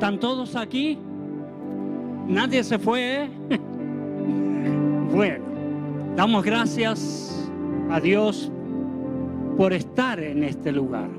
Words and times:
¿Están 0.00 0.18
todos 0.18 0.56
aquí? 0.56 0.98
Nadie 2.26 2.64
se 2.64 2.78
fue. 2.78 3.24
¿eh? 3.24 3.30
bueno, 5.12 5.44
damos 6.16 6.42
gracias 6.42 7.46
a 7.90 8.00
Dios 8.00 8.50
por 9.58 9.74
estar 9.74 10.18
en 10.18 10.42
este 10.42 10.72
lugar. 10.72 11.10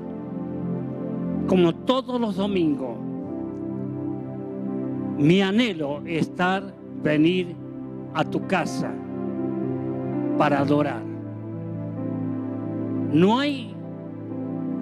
Como 1.46 1.72
todos 1.72 2.20
los 2.20 2.34
domingos, 2.34 2.96
mi 5.16 5.40
anhelo 5.42 6.02
es 6.04 6.22
estar, 6.22 6.74
venir 7.04 7.54
a 8.14 8.24
tu 8.24 8.44
casa 8.48 8.92
para 10.36 10.58
adorar. 10.58 11.04
No 13.12 13.38
hay 13.38 13.76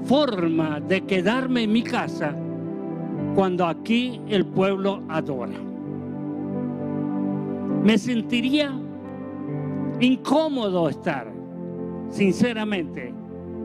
forma 0.05 0.81
de 0.81 1.03
quedarme 1.03 1.65
en 1.65 1.73
mi 1.73 1.83
casa 1.83 2.35
cuando 3.35 3.67
aquí 3.67 4.21
el 4.29 4.45
pueblo 4.45 5.03
adora. 5.09 5.53
Me 7.83 7.97
sentiría 7.97 8.73
incómodo 10.01 10.89
estar, 10.89 11.33
sinceramente. 12.11 13.15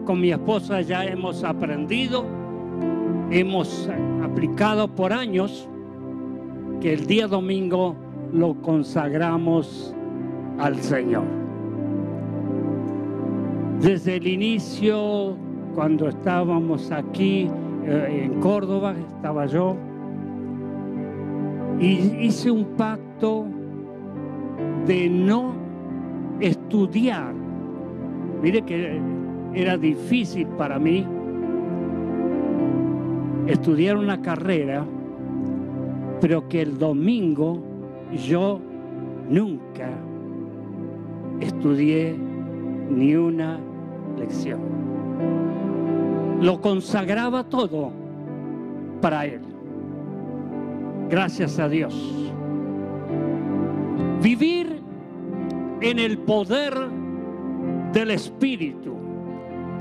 Con 0.05 0.21
mi 0.21 0.31
esposa 0.31 0.81
ya 0.81 1.03
hemos 1.03 1.43
aprendido, 1.43 2.25
hemos 3.31 3.89
aplicado 4.23 4.87
por 4.87 5.11
años 5.11 5.67
que 6.79 6.93
el 6.93 7.07
día 7.07 7.27
domingo 7.27 7.95
lo 8.31 8.53
consagramos 8.61 9.95
al 10.59 10.79
Señor. 10.79 11.23
Desde 13.81 14.17
el 14.17 14.27
inicio, 14.27 15.35
cuando 15.73 16.07
estábamos 16.07 16.91
aquí 16.91 17.49
en 17.85 18.39
Córdoba, 18.39 18.95
estaba 18.97 19.45
yo, 19.45 19.75
y 21.79 22.25
hice 22.25 22.49
un 22.49 22.65
pacto 22.77 23.45
de 24.87 25.09
no 25.09 25.53
estudiar. 26.39 27.33
Mire 28.41 28.61
que 28.61 28.99
era 29.53 29.77
difícil 29.77 30.47
para 30.57 30.79
mí 30.79 31.05
estudiar 33.47 33.97
una 33.97 34.21
carrera, 34.21 34.85
pero 36.21 36.47
que 36.47 36.61
el 36.61 36.77
domingo 36.77 37.61
yo 38.27 38.59
nunca 39.29 39.89
estudié 41.39 42.15
ni 42.89 43.15
una 43.15 43.59
lección. 44.17 44.74
Lo 46.41 46.61
consagraba 46.61 47.43
todo 47.43 47.91
para 49.01 49.25
Él. 49.25 49.41
Gracias 51.09 51.59
a 51.59 51.69
Dios. 51.69 51.93
Vivir 54.21 54.81
en 55.81 55.99
el 55.99 56.17
poder 56.17 56.73
del 57.93 58.11
Espíritu. 58.11 58.95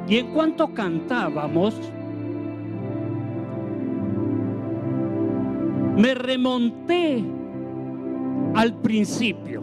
Y 0.06 0.18
en 0.18 0.34
cuanto 0.34 0.72
cantábamos, 0.74 1.74
me 5.96 6.14
remonté 6.14 7.24
al 8.54 8.74
principio, 8.74 9.62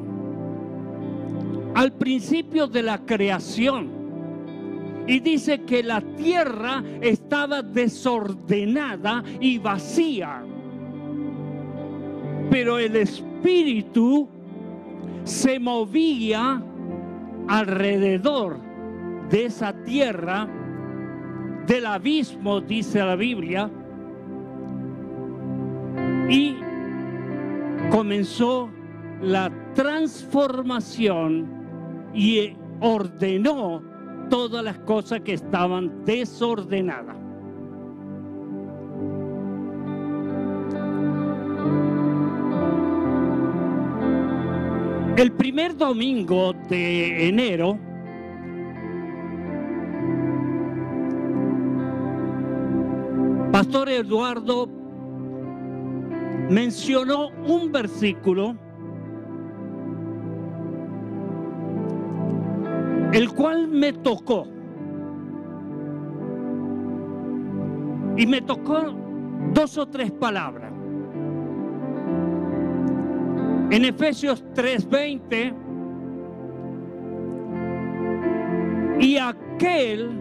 al 1.76 1.92
principio 1.94 2.68
de 2.68 2.84
la 2.84 3.06
creación. 3.06 4.01
Y 5.08 5.20
dice 5.20 5.64
que 5.64 5.84
la 5.84 6.02
tierra 6.02 6.84
estaba 7.02 7.62
desordenada 7.62 9.24
y 9.40 9.58
vacía. 9.58 10.44
Pero 12.50 12.78
el 12.80 12.96
Espíritu 12.96 14.30
se 15.24 15.60
movía 15.60 16.62
alrededor 17.48 18.60
de 19.30 19.46
esa 19.46 19.74
tierra, 19.84 20.48
del 21.66 21.86
abismo, 21.86 22.60
dice 22.60 23.00
la 23.00 23.16
Biblia, 23.16 23.70
y 26.30 26.58
comenzó 27.90 28.70
la 29.22 29.52
transformación 29.74 31.48
y 32.14 32.54
ordenó 32.80 33.91
todas 34.32 34.64
las 34.64 34.80
cosas 34.80 35.20
que 35.20 35.34
estaban 35.34 36.06
desordenadas. 36.06 37.18
El 45.18 45.34
primer 45.34 45.76
domingo 45.76 46.54
de 46.70 47.28
enero, 47.28 47.78
Pastor 53.52 53.90
Eduardo 53.90 54.70
mencionó 56.50 57.32
un 57.46 57.70
versículo 57.70 58.56
el 63.14 63.32
cual 63.34 63.68
me 63.68 63.94
tocó. 63.94 64.48
Y 68.18 68.26
me 68.26 68.42
tocó 68.42 68.96
dos 69.54 69.78
o 69.78 69.88
tres 69.88 70.12
palabras. 70.12 70.72
En 73.72 73.86
Efesios 73.86 74.44
3:20, 74.54 75.54
y 79.00 79.18
aquel 79.18 80.12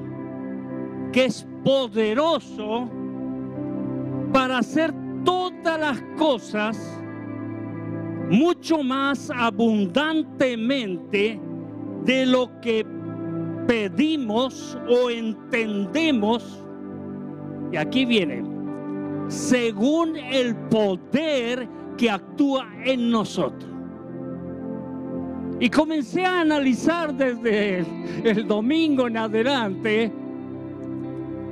que 1.12 1.26
es 1.26 1.46
poderoso 1.64 2.88
para 4.32 4.58
hacer 4.58 4.94
todas 5.24 5.80
las 5.80 6.00
cosas 6.16 7.00
mucho 8.30 8.82
más 8.82 9.30
abundantemente 9.30 11.38
de 12.04 12.26
lo 12.26 12.60
que 12.60 12.86
pedimos 13.66 14.78
o 14.88 15.10
entendemos. 15.10 16.64
Y 17.72 17.76
aquí 17.76 18.04
viene, 18.04 18.42
según 19.28 20.16
el 20.16 20.56
poder 20.56 21.68
que 21.96 22.10
actúa 22.10 22.66
en 22.84 23.10
nosotros. 23.10 23.70
Y 25.60 25.68
comencé 25.68 26.24
a 26.24 26.40
analizar 26.40 27.14
desde 27.14 27.84
el, 28.24 28.48
domingo 28.48 29.06
en 29.06 29.18
adelante. 29.18 30.10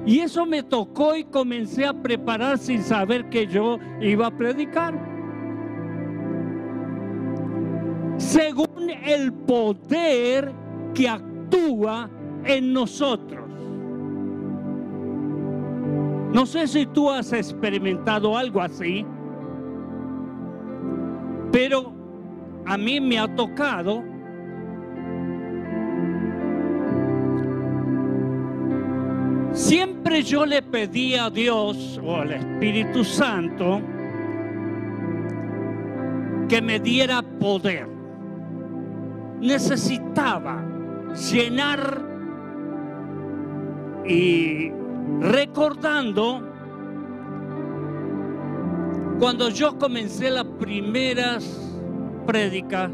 Y 0.07 0.21
eso 0.21 0.47
me 0.47 0.63
tocó 0.63 1.15
y 1.15 1.25
comencé 1.25 1.85
a 1.85 1.93
preparar 1.93 2.57
sin 2.57 2.83
saber 2.83 3.29
que 3.29 3.47
yo 3.47 3.79
iba 4.01 4.29
a 4.29 4.31
predicar. 4.31 4.99
Según 8.17 8.68
el 9.05 9.33
poder 9.33 10.53
que 10.95 11.09
actúa 11.09 12.11
en 12.45 12.73
nosotros. 12.73 13.49
No 16.33 16.45
sé 16.47 16.67
si 16.67 16.87
tú 16.87 17.11
has 17.11 17.33
experimentado 17.33 18.37
algo 18.37 18.61
así 18.61 19.05
pero 21.51 21.93
a 22.67 22.77
mí 22.77 23.01
me 23.01 23.19
ha 23.19 23.35
tocado 23.35 24.05
Siempre 29.53 30.23
yo 30.23 30.47
le 30.47 30.63
pedí 30.63 31.17
a 31.17 31.31
Dios 31.31 31.99
o 32.05 32.17
al 32.17 32.31
Espíritu 32.31 33.03
Santo 33.03 33.81
que 36.49 36.63
me 36.63 36.79
diera 36.79 37.23
poder. 37.23 37.98
Necesitaba 39.41 40.65
llenar 41.31 42.03
y 44.07 44.71
recordando 45.21 46.43
cuando 49.19 49.49
yo 49.51 49.79
comencé 49.79 50.31
las 50.31 50.45
primeras 50.45 51.45
prédicas 52.27 52.91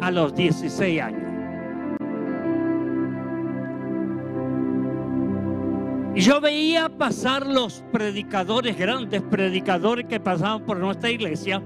a 0.00 0.10
los 0.10 0.34
16 0.34 1.00
años. 1.00 1.24
Y 6.14 6.20
yo 6.20 6.40
veía 6.40 6.88
pasar 6.88 7.44
los 7.44 7.84
predicadores, 7.90 8.78
grandes 8.78 9.20
predicadores 9.22 10.06
que 10.06 10.20
pasaban 10.20 10.64
por 10.64 10.78
nuestra 10.78 11.10
iglesia. 11.10 11.60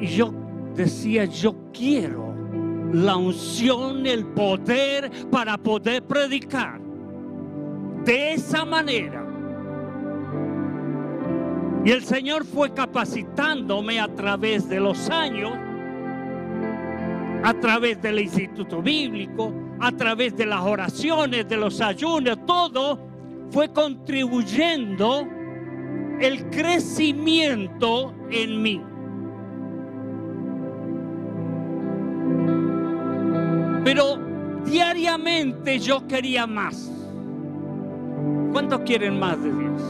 Y 0.00 0.06
yo 0.06 0.32
decía, 0.74 1.24
yo 1.24 1.54
quiero 1.72 2.34
la 2.92 3.16
unción, 3.16 4.06
el 4.06 4.24
poder 4.26 5.10
para 5.30 5.58
poder 5.58 6.02
predicar. 6.04 6.80
de 8.04 8.34
esa 8.34 8.66
manera. 8.66 9.24
Y 11.86 11.90
el 11.90 12.04
Señor 12.04 12.44
fue 12.44 12.72
capacitándome 12.74 13.98
a 13.98 14.08
través 14.08 14.68
de 14.68 14.78
los 14.78 15.08
años, 15.08 15.52
a 17.42 17.54
través 17.54 18.00
del 18.02 18.20
instituto 18.20 18.82
bíblico, 18.82 19.52
a 19.80 19.90
través 19.92 20.36
de 20.36 20.46
las 20.46 20.60
oraciones, 20.60 21.48
de 21.48 21.56
los 21.56 21.80
ayunos, 21.80 22.38
todo 22.46 22.98
fue 23.50 23.72
contribuyendo 23.72 25.26
el 26.20 26.48
crecimiento 26.50 28.14
en 28.30 28.62
mí. 28.62 28.80
Pero 33.84 34.18
diariamente 34.64 35.78
yo 35.78 36.06
quería 36.06 36.46
más. 36.46 36.90
¿Cuántos 38.50 38.80
quieren 38.80 39.18
más 39.18 39.42
de 39.42 39.52
Dios? 39.52 39.82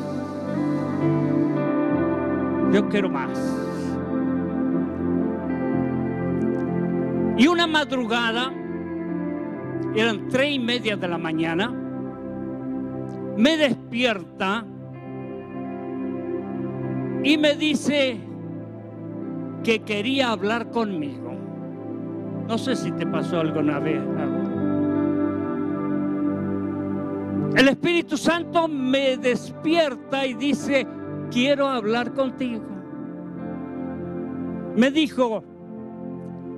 Yo 2.72 2.88
quiero 2.88 3.08
más. 3.08 3.38
Y 7.36 7.46
una 7.46 7.66
madrugada, 7.66 8.52
eran 9.94 10.28
tres 10.28 10.54
y 10.54 10.58
media 10.58 10.96
de 10.96 11.08
la 11.08 11.18
mañana, 11.18 11.72
me 13.36 13.56
despierta 13.56 14.64
y 17.22 17.36
me 17.36 17.54
dice 17.54 18.18
que 19.62 19.80
quería 19.80 20.30
hablar 20.30 20.70
conmigo. 20.70 21.43
No 22.48 22.58
sé 22.58 22.76
si 22.76 22.92
te 22.92 23.06
pasó 23.06 23.40
alguna 23.40 23.78
vez. 23.78 24.02
El 27.56 27.68
Espíritu 27.68 28.16
Santo 28.16 28.68
me 28.68 29.16
despierta 29.16 30.26
y 30.26 30.34
dice, 30.34 30.86
quiero 31.30 31.68
hablar 31.68 32.12
contigo. 32.12 32.64
Me 34.76 34.90
dijo, 34.90 35.44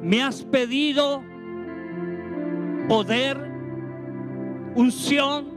me 0.02 0.22
has 0.22 0.42
pedido 0.42 1.22
poder, 2.88 3.38
unción, 4.74 5.56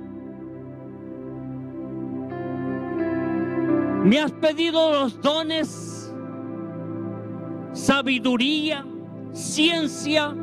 Me 4.03 4.17
has 4.17 4.31
pedido 4.31 4.91
los 4.93 5.21
dones, 5.21 6.13
sabiduría, 7.73 8.85
ciencia, 9.33 10.35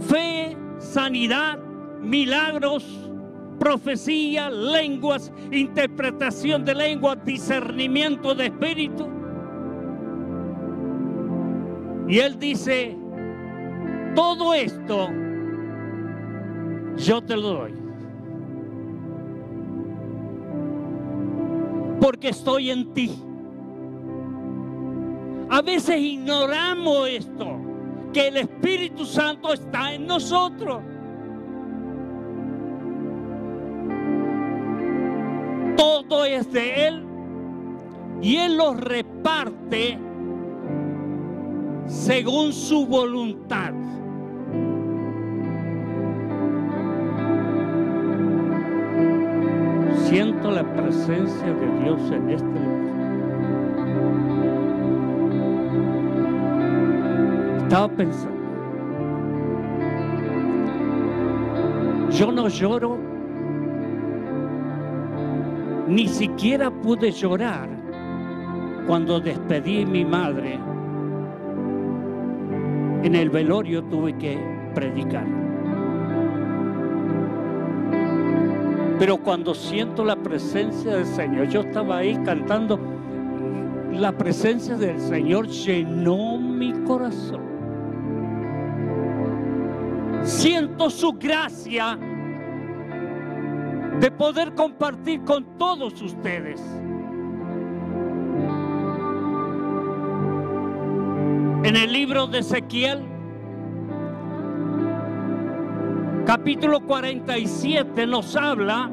fe, 0.00 0.56
sanidad, 0.78 1.58
milagros, 2.00 2.84
profecía, 3.58 4.50
lenguas, 4.50 5.32
interpretación 5.50 6.64
de 6.64 6.74
lenguas, 6.74 7.18
discernimiento 7.24 8.34
de 8.34 8.46
espíritu. 8.46 9.08
Y 12.08 12.18
él 12.18 12.38
dice, 12.38 12.96
todo 14.14 14.54
esto 14.54 15.08
yo 16.96 17.20
te 17.22 17.36
lo 17.36 17.48
doy. 17.48 17.86
porque 22.06 22.28
estoy 22.28 22.70
en 22.70 22.94
ti. 22.94 23.10
A 25.50 25.60
veces 25.60 25.98
ignoramos 25.98 27.08
esto, 27.08 27.58
que 28.12 28.28
el 28.28 28.36
Espíritu 28.38 29.04
Santo 29.04 29.52
está 29.52 29.94
en 29.94 30.06
nosotros. 30.06 30.82
Todo 35.76 36.24
es 36.24 36.50
de 36.52 36.86
Él 36.88 37.04
y 38.22 38.36
Él 38.36 38.56
lo 38.56 38.74
reparte 38.74 39.98
según 41.86 42.52
su 42.52 42.86
voluntad. 42.86 43.72
Siento 50.08 50.50
la 50.50 50.62
presencia 50.74 51.52
de 51.52 51.82
Dios 51.82 52.00
en 52.10 52.30
este 52.30 52.65
Estaba 57.66 57.88
pensando, 57.88 58.36
yo 62.10 62.30
no 62.30 62.46
lloro, 62.46 62.96
ni 65.88 66.06
siquiera 66.06 66.70
pude 66.70 67.10
llorar 67.10 67.68
cuando 68.86 69.18
despedí 69.18 69.82
a 69.82 69.86
mi 69.86 70.04
madre. 70.04 70.60
En 73.02 73.16
el 73.16 73.30
velorio 73.30 73.82
tuve 73.82 74.16
que 74.16 74.38
predicar. 74.72 75.26
Pero 79.00 79.16
cuando 79.16 79.54
siento 79.54 80.04
la 80.04 80.14
presencia 80.14 80.94
del 80.94 81.06
Señor, 81.06 81.48
yo 81.48 81.62
estaba 81.62 81.96
ahí 81.96 82.16
cantando, 82.24 82.78
la 83.90 84.12
presencia 84.12 84.76
del 84.76 85.00
Señor 85.00 85.48
llenó 85.48 86.38
mi 86.38 86.72
corazón. 86.84 87.55
Siento 90.26 90.90
su 90.90 91.12
gracia 91.12 91.96
de 94.00 94.10
poder 94.10 94.54
compartir 94.54 95.22
con 95.22 95.56
todos 95.56 96.02
ustedes. 96.02 96.60
En 101.62 101.76
el 101.76 101.92
libro 101.92 102.26
de 102.26 102.40
Ezequiel, 102.40 103.04
capítulo 106.26 106.80
47 106.80 108.04
nos 108.08 108.34
habla 108.34 108.90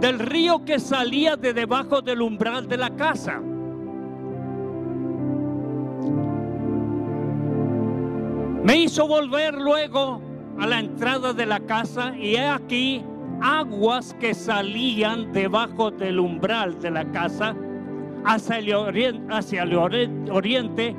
del 0.00 0.18
río 0.18 0.64
que 0.64 0.80
salía 0.80 1.36
de 1.36 1.54
debajo 1.54 2.02
del 2.02 2.20
umbral 2.20 2.66
de 2.66 2.78
la 2.78 2.90
casa. 2.90 3.40
Me 8.64 8.78
hizo 8.78 9.06
volver 9.06 9.52
luego 9.52 10.22
a 10.58 10.66
la 10.66 10.78
entrada 10.78 11.34
de 11.34 11.44
la 11.44 11.60
casa 11.60 12.16
y 12.16 12.36
he 12.36 12.48
aquí 12.48 13.04
aguas 13.42 14.16
que 14.18 14.32
salían 14.32 15.32
debajo 15.32 15.90
del 15.90 16.18
umbral 16.18 16.80
de 16.80 16.90
la 16.90 17.04
casa 17.12 17.54
hacia 18.24 18.60
el, 18.60 18.72
oriente, 18.72 19.34
hacia 19.34 19.64
el 19.64 19.76
oriente 20.30 20.96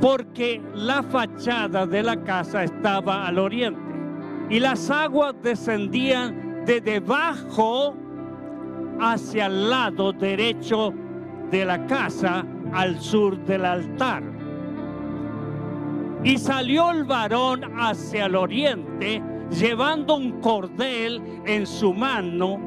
porque 0.00 0.62
la 0.72 1.02
fachada 1.02 1.86
de 1.86 2.02
la 2.02 2.16
casa 2.24 2.64
estaba 2.64 3.26
al 3.26 3.38
oriente 3.38 3.92
y 4.48 4.58
las 4.58 4.90
aguas 4.90 5.34
descendían 5.42 6.64
de 6.64 6.80
debajo 6.80 7.94
hacia 9.00 9.46
el 9.46 9.68
lado 9.68 10.14
derecho 10.14 10.94
de 11.50 11.66
la 11.66 11.84
casa 11.84 12.46
al 12.72 12.98
sur 12.98 13.36
del 13.44 13.66
altar. 13.66 14.37
Y 16.24 16.36
salió 16.36 16.90
el 16.90 17.04
varón 17.04 17.62
hacia 17.78 18.26
el 18.26 18.34
oriente 18.34 19.22
llevando 19.50 20.16
un 20.16 20.40
cordel 20.40 21.22
en 21.46 21.66
su 21.66 21.92
mano 21.94 22.58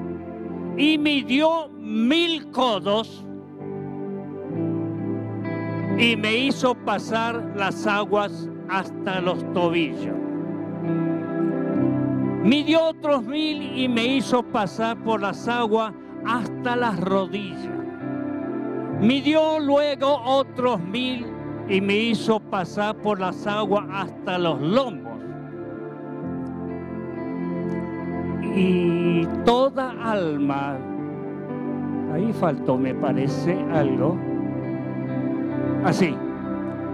y 0.77 0.97
midió 0.97 1.69
mil 1.77 2.49
codos 2.51 3.25
y 5.97 6.15
me 6.15 6.35
hizo 6.35 6.73
pasar 6.73 7.53
las 7.55 7.85
aguas 7.85 8.49
hasta 8.69 9.19
los 9.21 9.39
tobillos. 9.53 10.15
Midió 12.43 12.85
otros 12.85 13.23
mil 13.23 13.77
y 13.77 13.87
me 13.87 14.05
hizo 14.05 14.41
pasar 14.41 14.97
por 15.03 15.21
las 15.21 15.47
aguas 15.47 15.93
hasta 16.25 16.75
las 16.75 16.99
rodillas. 16.99 17.69
Midió 18.99 19.59
luego 19.59 20.21
otros 20.23 20.79
mil 20.79 21.30
y 21.67 21.81
me 21.81 21.95
hizo 21.95 22.39
pasar 22.39 22.95
por 22.97 23.19
las 23.19 23.45
aguas 23.47 23.85
hasta 23.91 24.37
los 24.37 24.61
lomos. 24.61 25.19
Y 28.55 29.25
toda 29.45 29.91
alma, 30.03 30.77
ahí 32.13 32.33
faltó 32.33 32.77
me 32.77 32.93
parece 32.93 33.57
algo, 33.71 34.17
Así. 35.83 36.15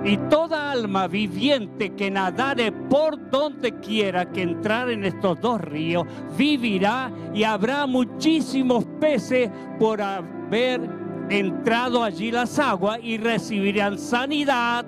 Y 0.03 0.15
toda 0.29 0.71
alma 0.71 1.07
viviente 1.07 1.93
que 1.95 2.09
nadare 2.09 2.71
por 2.71 3.29
donde 3.29 3.73
quiera 3.79 4.31
que 4.31 4.43
entrar 4.43 4.89
en 4.89 5.03
estos 5.03 5.41
dos 5.41 5.59
ríos, 5.59 6.05
vivirá 6.37 7.11
y 7.33 7.43
habrá 7.43 7.85
muchísimos 7.87 8.85
peces 8.99 9.49
por 9.79 10.01
haber 10.01 10.96
entrado 11.29 12.03
allí 12.03 12.31
las 12.31 12.57
aguas 12.59 12.99
y 13.01 13.17
recibirán 13.17 13.97
sanidad. 13.97 14.85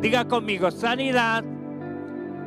Diga 0.00 0.26
conmigo, 0.26 0.70
sanidad. 0.70 1.44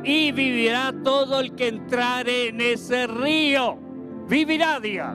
Y 0.04 0.32
vivirá 0.32 0.92
todo 1.04 1.40
el 1.40 1.54
que 1.54 1.68
entrare 1.68 2.48
en 2.48 2.60
ese 2.60 3.06
río. 3.06 3.78
vivirá, 4.28 4.80
día. 4.80 5.14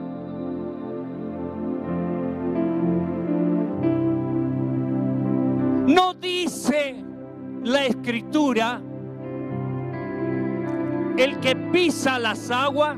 No 5.86 6.14
dice 6.14 7.02
la 7.64 7.86
escritura, 7.86 8.80
el 11.16 11.40
que 11.40 11.56
pisa 11.56 12.18
las 12.18 12.50
aguas, 12.50 12.96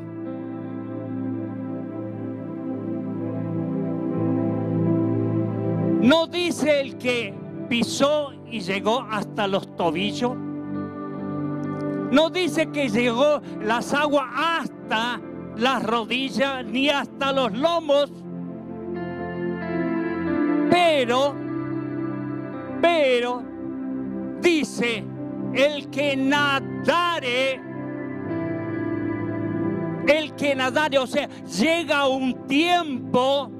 no 6.00 6.26
dice 6.26 6.80
el 6.80 6.97
que 6.97 7.35
pisó 7.69 8.33
y 8.50 8.61
llegó 8.61 9.02
hasta 9.11 9.47
los 9.47 9.76
tobillos. 9.76 10.35
No 12.11 12.30
dice 12.30 12.66
que 12.71 12.88
llegó 12.88 13.40
las 13.61 13.92
aguas 13.95 14.26
hasta 14.35 15.21
las 15.57 15.83
rodillas 15.83 16.64
ni 16.64 16.88
hasta 16.88 17.33
los 17.33 17.52
lomos. 17.52 18.11
Pero, 20.71 21.35
pero, 22.80 23.42
dice, 24.40 25.04
el 25.54 25.90
que 25.90 26.16
nadare, 26.16 27.61
el 30.07 30.35
que 30.35 30.54
nadare, 30.54 30.99
o 30.99 31.07
sea, 31.07 31.28
llega 31.45 32.09
un 32.09 32.47
tiempo 32.47 33.50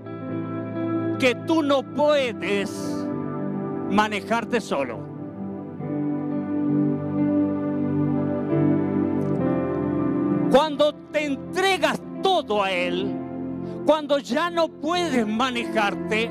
que 1.21 1.35
tú 1.47 1.63
no 1.63 1.83
puedes 1.83 2.71
manejarte 3.91 4.59
solo. 4.59 4.99
Cuando 10.51 10.95
te 11.13 11.27
entregas 11.27 12.01
todo 12.23 12.63
a 12.63 12.73
Él, 12.73 13.15
cuando 13.85 14.19
ya 14.19 14.49
no 14.49 14.69
puedes 14.69 15.27
manejarte 15.27 16.31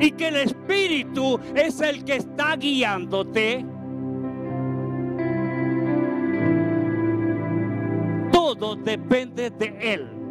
y 0.00 0.10
que 0.10 0.28
el 0.28 0.36
Espíritu 0.36 1.38
es 1.54 1.80
el 1.80 2.04
que 2.04 2.16
está 2.16 2.56
guiándote, 2.56 3.64
todo 8.32 8.74
depende 8.74 9.50
de 9.50 9.94
Él. 9.94 10.21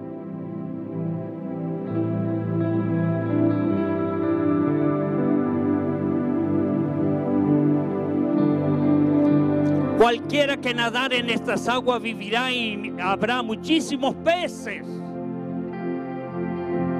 Cualquiera 10.01 10.58
que 10.58 10.74
nadar 10.74 11.13
en 11.13 11.29
estas 11.29 11.67
aguas 11.67 12.01
vivirá 12.01 12.51
y 12.51 12.91
habrá 13.00 13.43
muchísimos 13.43 14.15
peces. 14.15 14.84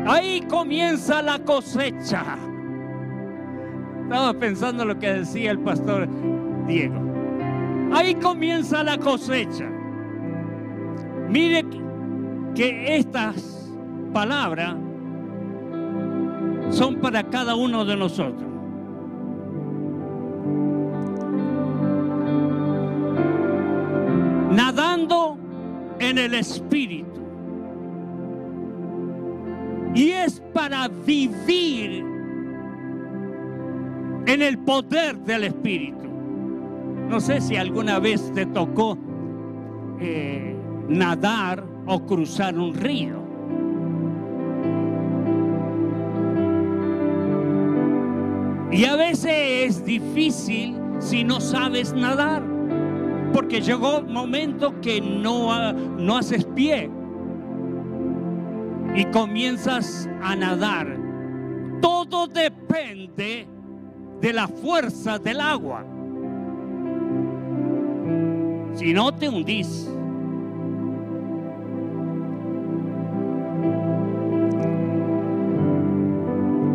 Ahí 0.06 0.42
comienza 0.42 1.20
la 1.24 1.40
cosecha. 1.40 2.38
Estaba 4.04 4.36
pensando 4.36 4.86
lo 4.86 5.00
que 5.00 5.14
decía 5.14 5.50
el 5.50 5.58
pastor 5.62 6.08
Diego. 6.68 7.02
Ahí 7.92 8.14
comienza 8.14 8.84
la 8.84 9.00
cosecha. 9.00 9.68
Mire 11.28 11.66
que 12.54 12.98
estas 12.98 13.68
palabras 14.14 14.76
son 16.70 16.98
para 16.98 17.24
cada 17.24 17.56
uno 17.56 17.84
de 17.84 17.98
nosotros. 17.98 18.51
En 26.00 26.18
el 26.18 26.34
Espíritu. 26.34 27.22
Y 29.94 30.10
es 30.12 30.42
para 30.54 30.88
vivir 30.88 32.04
en 34.26 34.42
el 34.42 34.58
poder 34.60 35.18
del 35.20 35.46
Espíritu. 35.46 36.08
No 37.10 37.20
sé 37.20 37.42
si 37.42 37.58
alguna 37.58 38.00
vez 38.00 38.32
te 38.34 38.46
tocó 38.46 38.98
eh, 40.00 40.56
nadar 40.88 41.64
o 41.86 42.06
cruzar 42.06 42.58
un 42.58 42.74
río. 42.74 43.22
Y 48.72 48.86
a 48.86 48.96
veces 48.96 49.34
es 49.36 49.86
difícil 49.86 50.80
si 51.00 51.26
no 51.26 51.42
sabes 51.42 51.94
nadar 51.94 52.51
porque 53.34 53.62
llegó 53.62 54.02
momento 54.02 54.80
que 54.82 55.02
no, 55.02 55.74
no 55.74 56.18
haces 56.18 56.46
pie 56.46 56.90
y 58.96 59.06
comienzas 59.06 60.10
a 60.22 60.36
nadar. 60.36 60.98
Todo 61.82 62.28
depende 62.28 63.48
de 64.20 64.34
la 64.34 64.48
fuerza 64.48 65.18
del 65.18 65.40
agua. 65.40 65.86
Si 68.74 68.94
no 68.94 69.14
te 69.14 69.30
hundís. 69.30 69.90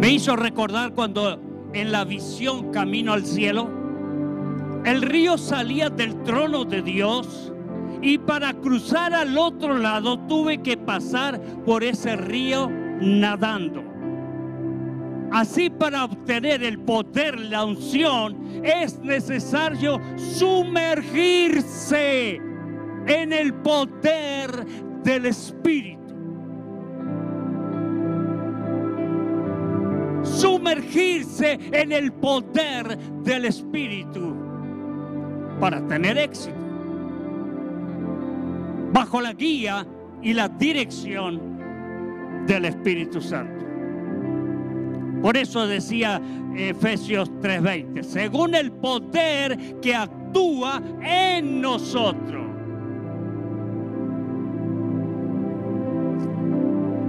Me 0.00 0.10
hizo 0.10 0.36
recordar 0.36 0.92
cuando 0.92 1.40
en 1.72 1.90
la 1.90 2.04
visión 2.04 2.70
camino 2.70 3.12
al 3.12 3.25
cielo, 3.25 3.86
el 4.87 5.02
río 5.02 5.37
salía 5.37 5.90
del 5.90 6.23
trono 6.23 6.64
de 6.64 6.81
Dios 6.81 7.52
y 8.00 8.16
para 8.19 8.55
cruzar 8.55 9.12
al 9.12 9.37
otro 9.37 9.76
lado 9.76 10.16
tuve 10.28 10.62
que 10.62 10.76
pasar 10.76 11.40
por 11.64 11.83
ese 11.83 12.14
río 12.14 12.71
nadando. 13.00 13.83
Así 15.33 15.71
para 15.71 16.05
obtener 16.05 16.62
el 16.62 16.78
poder, 16.78 17.37
la 17.37 17.64
unción, 17.64 18.62
es 18.62 19.00
necesario 19.00 20.00
sumergirse 20.14 21.61
en 23.09 23.33
el 23.33 23.52
poder 23.55 24.64
del 25.02 25.26
Espíritu. 25.26 25.97
Sumergirse 30.23 31.59
en 31.73 31.90
el 31.90 32.12
poder 32.12 32.97
del 33.25 33.47
Espíritu 33.47 34.36
para 35.60 35.86
tener 35.86 36.18
éxito. 36.18 36.56
Bajo 38.92 39.20
la 39.20 39.32
guía 39.32 39.86
y 40.22 40.32
la 40.32 40.48
dirección 40.48 41.56
del 42.46 42.64
Espíritu 42.66 43.20
Santo. 43.20 43.64
Por 45.22 45.36
eso 45.36 45.66
decía 45.66 46.20
Efesios 46.54 47.30
3:20, 47.40 48.02
según 48.02 48.54
el 48.54 48.70
poder 48.72 49.80
que 49.80 49.94
actúa 49.94 50.82
en 51.02 51.60
nosotros. 51.60 52.46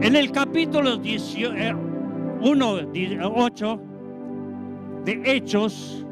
En 0.01 0.15
el 0.15 0.31
capítulo 0.31 0.97
1, 0.97 2.77
8 3.35 3.73
eh, 3.73 3.79
de 5.05 5.21
Hechos, 5.25 6.06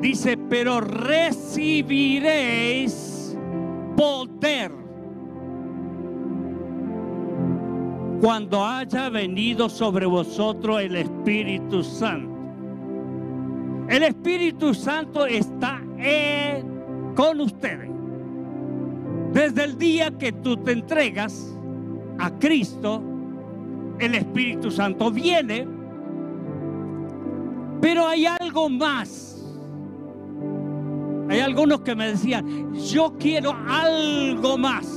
Dice, 0.00 0.36
pero 0.36 0.80
recibiréis 0.80 1.36
poder 3.96 4.70
cuando 8.20 8.64
haya 8.64 9.10
venido 9.10 9.68
sobre 9.68 10.06
vosotros 10.06 10.80
el 10.82 10.96
Espíritu 10.96 11.82
Santo. 11.82 12.36
El 13.88 14.02
Espíritu 14.04 14.72
Santo 14.74 15.26
está 15.26 15.82
con 17.14 17.40
ustedes. 17.40 17.90
Desde 19.32 19.64
el 19.64 19.78
día 19.78 20.10
que 20.16 20.30
tú 20.32 20.56
te 20.58 20.72
entregas 20.72 21.52
a 22.18 22.30
Cristo, 22.38 23.02
el 23.98 24.14
Espíritu 24.14 24.70
Santo 24.70 25.10
viene, 25.10 25.66
pero 27.80 28.06
hay 28.06 28.26
algo 28.26 28.68
más 28.68 29.27
hay 31.28 31.40
algunos 31.40 31.80
que 31.80 31.94
me 31.94 32.08
decían, 32.08 32.74
yo 32.74 33.14
quiero 33.18 33.54
algo 33.68 34.56
más. 34.56 34.94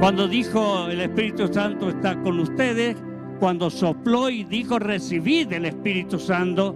Cuando 0.00 0.28
dijo 0.28 0.88
el 0.88 1.00
Espíritu 1.00 1.52
Santo 1.52 1.90
está 1.90 2.20
con 2.22 2.38
ustedes, 2.38 2.96
cuando 3.38 3.70
sopló 3.70 4.30
y 4.30 4.44
dijo 4.44 4.78
recibid 4.78 5.52
el 5.52 5.66
Espíritu 5.66 6.18
Santo, 6.18 6.74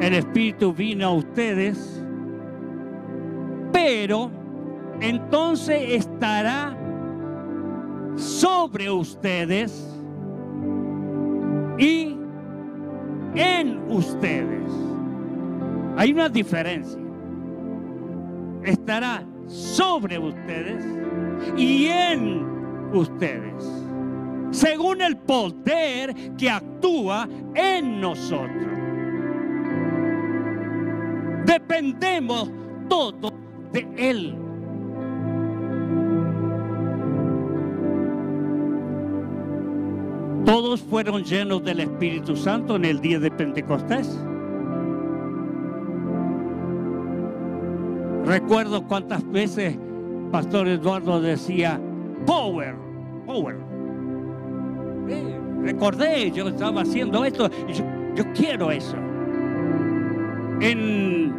el 0.00 0.14
Espíritu 0.14 0.72
vino 0.72 1.06
a 1.06 1.12
ustedes, 1.12 2.02
pero 3.72 4.30
entonces 5.00 5.82
estará 5.90 6.76
sobre 8.16 8.90
ustedes 8.90 9.89
y 11.80 12.16
en 13.34 13.90
ustedes. 13.90 14.70
Hay 15.96 16.12
una 16.12 16.28
diferencia. 16.28 17.00
Estará 18.62 19.24
sobre 19.46 20.18
ustedes 20.18 20.84
y 21.56 21.86
en 21.86 22.46
ustedes, 22.92 23.64
según 24.50 25.00
el 25.00 25.16
poder 25.16 26.14
que 26.36 26.50
actúa 26.50 27.26
en 27.54 28.00
nosotros. 28.00 28.78
Dependemos 31.46 32.50
todo 32.88 33.32
de 33.72 33.88
Él. 33.96 34.39
Todos 40.44 40.80
fueron 40.80 41.22
llenos 41.22 41.62
del 41.64 41.80
Espíritu 41.80 42.34
Santo 42.36 42.76
en 42.76 42.84
el 42.84 43.00
día 43.00 43.18
de 43.18 43.30
Pentecostés. 43.30 44.18
Recuerdo 48.24 48.86
cuántas 48.86 49.28
veces 49.30 49.76
Pastor 50.30 50.68
Eduardo 50.68 51.20
decía, 51.20 51.80
power, 52.26 52.76
power. 53.26 53.56
recordé, 55.62 56.30
yo 56.30 56.48
estaba 56.48 56.82
haciendo 56.82 57.24
esto 57.24 57.50
yo, 57.72 57.84
yo 58.14 58.24
quiero 58.32 58.70
eso. 58.70 58.96
En 60.60 61.34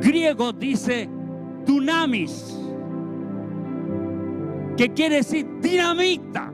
griego 0.00 0.52
dice 0.52 1.08
dunamis, 1.66 2.56
que 4.76 4.92
quiere 4.92 5.16
decir 5.16 5.46
dinamita, 5.60 6.45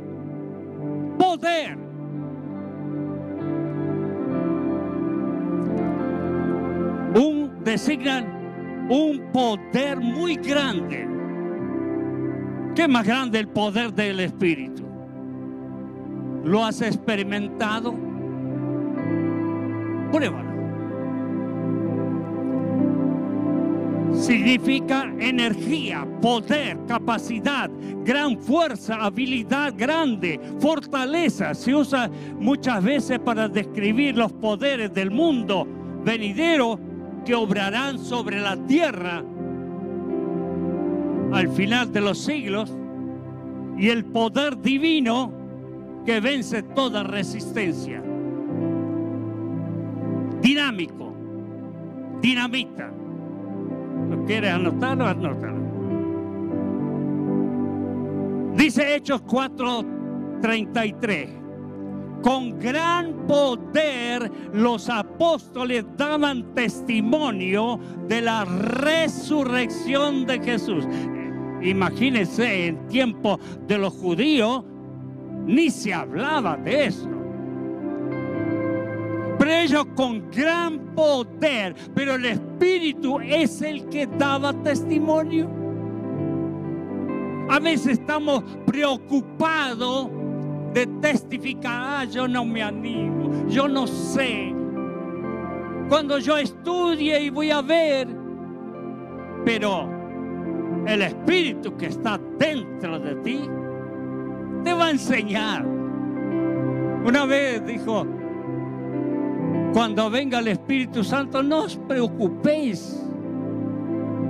Un 7.15 7.63
designan 7.63 8.89
un 8.91 9.31
poder 9.33 10.01
muy 10.01 10.35
grande. 10.37 11.09
¿Qué 12.75 12.89
más 12.89 13.07
grande 13.07 13.39
el 13.39 13.49
poder 13.49 13.93
del 13.93 14.21
Espíritu? 14.21 14.83
¿Lo 16.45 16.65
has 16.65 16.83
experimentado? 16.83 17.95
Pruébalo. 20.11 20.52
Significa 24.15 25.13
energía, 25.19 26.07
poder, 26.21 26.79
capacidad, 26.87 27.71
gran 28.05 28.39
fuerza, 28.39 28.97
habilidad 28.97 29.75
grande, 29.77 30.41
fortaleza. 30.61 31.55
Se 31.55 31.75
usa 31.75 32.11
muchas 32.39 32.83
veces 32.85 33.19
para 33.19 33.49
describir 33.49 34.17
los 34.17 34.33
poderes 34.33 34.93
del 34.93 35.11
mundo 35.11 35.67
venidero 36.05 36.79
que 37.25 37.35
obrarán 37.35 37.99
sobre 37.99 38.41
la 38.41 38.57
tierra 38.67 39.25
al 41.33 41.49
final 41.49 41.91
de 41.93 42.01
los 42.01 42.19
siglos 42.19 42.73
y 43.79 43.89
el 43.89 44.05
poder 44.05 44.61
divino 44.61 45.33
que 46.05 46.21
vence 46.21 46.63
toda 46.63 47.03
resistencia. 47.03 48.03
Dinámico, 50.43 51.15
dinamita. 52.21 53.02
¿Lo 54.13 54.25
quieres 54.27 54.53
anotarlo? 54.53 55.07
Anótalo. 55.07 55.63
Dice 58.55 58.95
Hechos 58.95 59.23
4:33 59.23 61.41
con 62.23 62.59
gran 62.59 63.27
poder 63.27 64.31
los 64.53 64.89
apóstoles 64.89 65.85
daban 65.97 66.55
testimonio 66.55 67.81
de 68.07 68.23
la 68.23 68.45
resurrección 68.45 70.25
de 70.27 70.39
Jesús. 70.39 70.87
Imagínense, 71.63 72.67
en 72.67 72.87
tiempo 72.87 73.41
de 73.67 73.79
los 73.79 73.93
judíos 73.95 74.65
ni 75.47 75.71
se 75.71 75.93
hablaba 75.93 76.57
de 76.59 76.87
eso. 76.87 77.12
Ellos 79.63 79.87
con 79.95 80.29
gran 80.33 80.93
poder, 80.97 81.77
pero 81.95 82.17
el 82.17 82.25
Espíritu 82.25 83.21
es 83.21 83.63
el 83.63 83.89
que 83.89 84.09
daba 84.09 84.53
testimonio. 84.53 85.49
A 87.49 87.61
veces 87.61 88.01
estamos 88.01 88.43
preocupados 88.67 90.09
de 90.75 90.85
testificar, 91.01 91.73
ah, 91.73 92.05
yo 92.07 92.27
no 92.27 92.45
me 92.45 92.61
animo, 92.61 93.47
yo 93.47 93.69
no 93.69 93.87
sé. 93.87 94.53
Cuando 95.89 96.19
yo 96.19 96.39
estudie 96.39 97.23
y 97.23 97.31
voy 97.31 97.53
a 97.53 97.63
ver, 97.63 98.09
pero 99.45 99.89
el 100.89 101.03
Espíritu 101.03 101.77
que 101.77 101.87
está 101.87 102.19
dentro 102.37 102.99
de 102.99 103.15
ti 103.17 103.43
te 104.65 104.73
va 104.73 104.87
a 104.87 104.91
enseñar. 104.91 105.65
Una 107.05 107.27
vez 107.27 107.65
dijo, 107.65 108.07
cuando 109.73 110.11
venga 110.11 110.39
el 110.39 110.49
Espíritu 110.49 111.03
Santo, 111.03 111.43
no 111.43 111.65
os 111.65 111.77
preocupéis. 111.89 112.99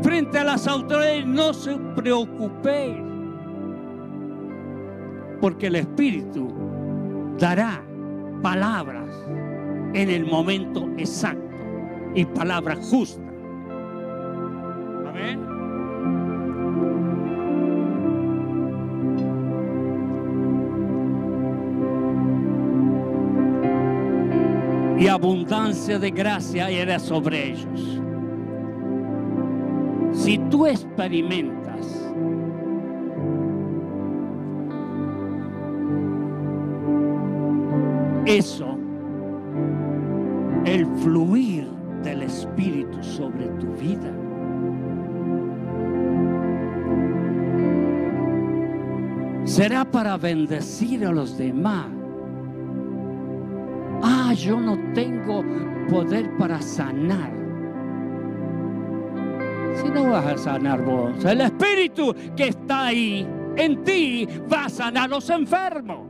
Frente 0.03 0.39
a 0.39 0.45
las 0.45 0.67
autoridades, 0.67 1.27
no 1.27 1.53
se 1.55 1.77
preocupéis 1.95 3.13
porque 5.41 5.67
el 5.67 5.77
Espíritu 5.77 6.49
dará 7.37 7.85
palabras 8.43 9.09
en 9.93 10.09
el 10.09 10.25
momento 10.25 10.89
exacto 10.97 11.43
y 12.15 12.25
palabras 12.25 12.79
justas. 12.89 13.35
Amén. 15.09 15.52
Y 25.03 25.09
abundancia 25.09 25.99
de 25.99 26.13
gracia 26.13 26.71
era 26.71 26.97
sobre 27.01 27.51
ellos. 27.51 28.01
Si 30.13 30.39
tú 30.49 30.65
experimentas 30.65 32.09
eso, 38.27 38.79
el 40.67 40.87
fluir 40.99 41.67
del 42.05 42.23
Espíritu 42.23 43.03
sobre 43.03 43.49
tu 43.59 43.73
vida. 43.73 44.13
Será 49.43 49.85
para 49.85 50.17
bendecir 50.17 51.05
a 51.05 51.11
los 51.11 51.37
demás. 51.37 52.02
Ah, 54.33 54.35
yo 54.35 54.59
no 54.59 54.79
tengo 54.95 55.45
poder 55.91 56.27
para 56.39 56.59
sanar. 56.63 57.31
Si 59.75 59.91
no 59.91 60.11
vas 60.11 60.25
a 60.25 60.39
sanar 60.39 60.83
vos, 60.83 61.23
el 61.23 61.43
Espíritu 61.43 62.15
que 62.35 62.49
está 62.49 62.87
ahí 62.87 63.29
en 63.57 63.85
ti 63.85 64.27
va 64.51 64.65
a 64.65 64.69
sanar 64.71 65.05
a 65.05 65.09
los 65.09 65.29
enfermos. 65.29 66.07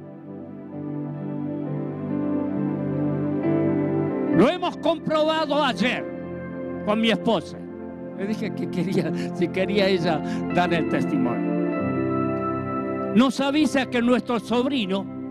Lo 4.37 4.49
hemos 4.49 4.77
comprobado 4.77 5.61
ayer 5.65 6.05
con 6.87 7.01
mi 7.01 7.11
esposa. 7.11 7.59
Le 8.19 8.29
dije 8.29 8.55
que 8.55 8.71
quería, 8.71 9.13
si 9.35 9.49
quería 9.49 9.89
ella 9.89 10.23
dar 10.55 10.73
el 10.73 10.89
testimonio. 10.91 11.51
Nos 13.17 13.41
avisa 13.41 13.87
que 13.87 14.01
nuestro 14.01 14.39
sobrino 14.39 15.22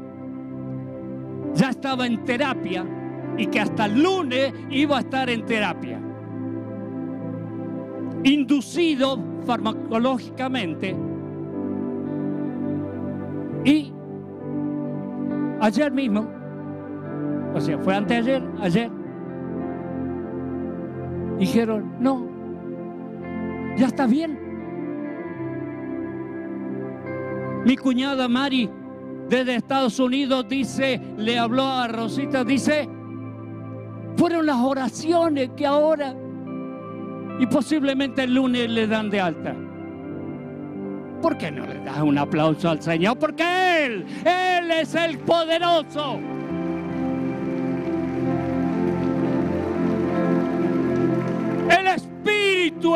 ya 1.53 1.69
estaba 1.69 2.05
en 2.05 2.23
terapia 2.23 2.85
y 3.37 3.47
que 3.47 3.59
hasta 3.59 3.85
el 3.85 4.01
lunes 4.01 4.53
iba 4.69 4.97
a 4.97 4.99
estar 5.01 5.29
en 5.29 5.45
terapia. 5.45 5.99
Inducido 8.23 9.19
farmacológicamente. 9.45 10.95
Y 13.63 13.93
ayer 15.59 15.91
mismo 15.91 16.41
o 17.53 17.59
sea, 17.59 17.77
fue 17.79 17.95
antes 17.95 18.25
de 18.25 18.35
ayer, 18.35 18.49
ayer. 18.61 18.91
Dijeron, 21.37 21.95
no, 21.99 22.27
ya 23.77 23.87
está 23.87 24.07
bien. 24.07 24.39
Mi 27.65 27.75
cuñada 27.75 28.27
Mari 28.27 28.69
desde 29.31 29.55
Estados 29.55 29.97
Unidos 29.97 30.45
dice, 30.49 30.99
le 31.17 31.39
habló 31.39 31.63
a 31.63 31.87
Rosita, 31.87 32.43
dice, 32.43 32.89
fueron 34.17 34.45
las 34.45 34.57
oraciones 34.57 35.51
que 35.55 35.65
ahora 35.65 36.13
y 37.39 37.45
posiblemente 37.45 38.23
el 38.23 38.33
lunes 38.35 38.69
le 38.69 38.87
dan 38.87 39.09
de 39.09 39.21
alta. 39.21 39.55
¿Por 41.21 41.37
qué 41.37 41.49
no 41.49 41.65
le 41.65 41.79
das 41.79 42.01
un 42.01 42.17
aplauso 42.17 42.71
al 42.71 42.81
Señor? 42.81 43.17
Porque 43.19 43.85
Él, 43.85 44.05
Él 44.25 44.69
es 44.69 44.95
el 44.95 45.17
poderoso. 45.19 46.19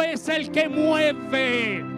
es 0.01 0.27
el 0.29 0.51
que 0.51 0.67
mueve. 0.67 1.94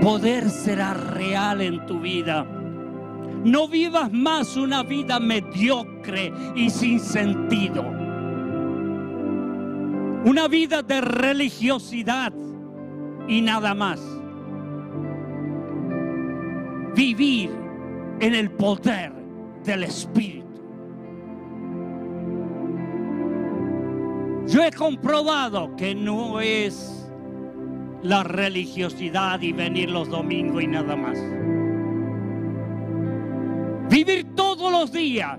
Poder 0.00 0.48
será 0.48 0.94
real 0.94 1.60
en 1.60 1.84
tu 1.86 2.00
vida. 2.00 2.44
No 3.44 3.68
vivas 3.68 4.12
más 4.12 4.56
una 4.56 4.82
vida 4.82 5.18
mediocre 5.18 6.32
y 6.54 6.70
sin 6.70 7.00
sentido. 7.00 7.82
Una 10.24 10.48
vida 10.48 10.82
de 10.82 11.00
religiosidad 11.00 12.32
y 13.28 13.42
nada 13.42 13.74
más. 13.74 14.00
Vivir 16.94 17.50
en 18.20 18.34
el 18.34 18.50
poder 18.50 19.12
del 19.64 19.84
Espíritu. 19.84 20.46
Yo 24.46 24.64
he 24.64 24.70
comprobado 24.72 25.76
que 25.76 25.94
no 25.94 26.40
es 26.40 26.97
la 28.02 28.22
religiosidad 28.22 29.40
y 29.40 29.52
venir 29.52 29.90
los 29.90 30.08
domingos 30.08 30.62
y 30.62 30.66
nada 30.66 30.96
más. 30.96 31.18
Vivir 33.90 34.34
todos 34.34 34.70
los 34.70 34.92
días, 34.92 35.38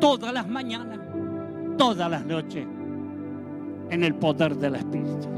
todas 0.00 0.32
las 0.32 0.48
mañanas, 0.48 0.98
todas 1.78 2.10
las 2.10 2.24
noches, 2.24 2.66
en 3.90 4.02
el 4.02 4.14
poder 4.14 4.56
del 4.56 4.76
Espíritu. 4.76 5.28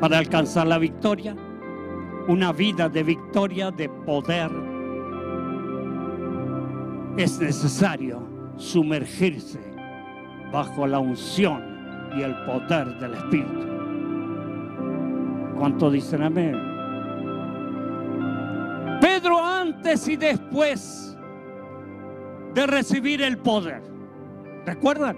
Para 0.00 0.18
alcanzar 0.18 0.66
la 0.66 0.78
victoria, 0.78 1.34
una 2.28 2.52
vida 2.52 2.88
de 2.88 3.02
victoria, 3.02 3.70
de 3.70 3.88
poder, 3.88 4.50
es 7.16 7.38
necesario 7.40 8.22
sumergirse 8.56 9.73
bajo 10.54 10.86
la 10.86 11.00
unción 11.00 11.60
y 12.16 12.22
el 12.22 12.32
poder 12.44 12.96
del 13.00 13.14
Espíritu. 13.14 13.66
¿Cuánto 15.58 15.90
dicen 15.90 16.22
amén? 16.22 16.54
Pedro 19.00 19.44
antes 19.44 20.06
y 20.06 20.16
después 20.16 21.18
de 22.54 22.66
recibir 22.68 23.20
el 23.22 23.36
poder. 23.38 23.82
¿Recuerdan? 24.64 25.16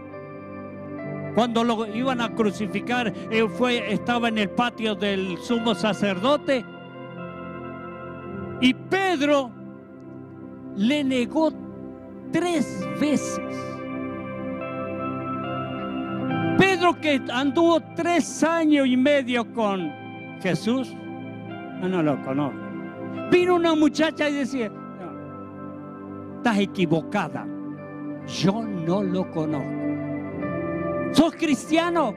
Cuando 1.34 1.64
lo 1.64 1.86
iban 1.94 2.22
a 2.22 2.34
crucificar, 2.34 3.12
él 3.30 3.50
fue, 3.50 3.92
estaba 3.92 4.28
en 4.28 4.38
el 4.38 4.48
patio 4.48 4.94
del 4.94 5.36
sumo 5.36 5.74
sacerdote. 5.74 6.64
Y 8.62 8.72
Pedro 8.72 9.50
le 10.76 11.04
negó 11.04 11.52
tres 12.32 12.88
veces. 12.98 13.75
Que 16.94 17.20
anduvo 17.32 17.80
tres 17.96 18.44
años 18.44 18.86
y 18.86 18.96
medio 18.96 19.52
con 19.52 19.92
Jesús, 20.40 20.94
no, 21.80 21.88
no 21.88 22.00
lo 22.00 22.22
conozco. 22.22 22.58
Vino 23.30 23.56
una 23.56 23.74
muchacha 23.74 24.28
y 24.28 24.34
decía, 24.34 24.70
estás 26.36 26.58
equivocada, 26.58 27.44
yo 28.26 28.62
no 28.62 29.02
lo 29.02 29.28
conozco. 29.32 29.68
¿Sos 31.12 31.34
cristiano? 31.34 32.14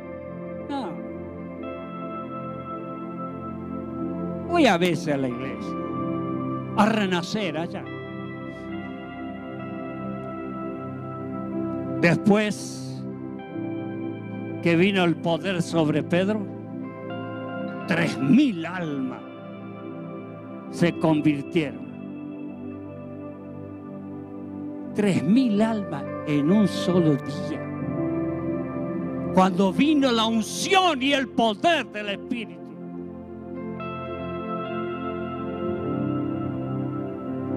No. 0.70 0.92
Voy 4.50 4.68
a 4.68 4.78
veces 4.78 5.16
a 5.16 5.18
la 5.18 5.30
iglesia, 5.30 5.76
a 6.78 6.86
renacer 6.86 7.58
allá. 7.58 7.84
Después 12.02 12.89
que 14.62 14.76
vino 14.76 15.04
el 15.04 15.16
poder 15.16 15.62
sobre 15.62 16.04
Pedro, 16.04 16.46
tres 17.88 18.18
mil 18.18 18.66
almas 18.66 19.22
se 20.72 20.98
convirtieron. 21.00 21.90
Tres 24.96 25.24
mil 25.24 25.62
almas 25.62 26.04
en 26.28 26.52
un 26.52 26.68
solo 26.68 27.16
día. 27.16 27.66
Cuando 29.34 29.72
vino 29.72 30.12
la 30.12 30.26
unción 30.26 31.02
y 31.02 31.14
el 31.14 31.30
poder 31.30 31.88
del 31.88 32.10
Espíritu. 32.10 32.60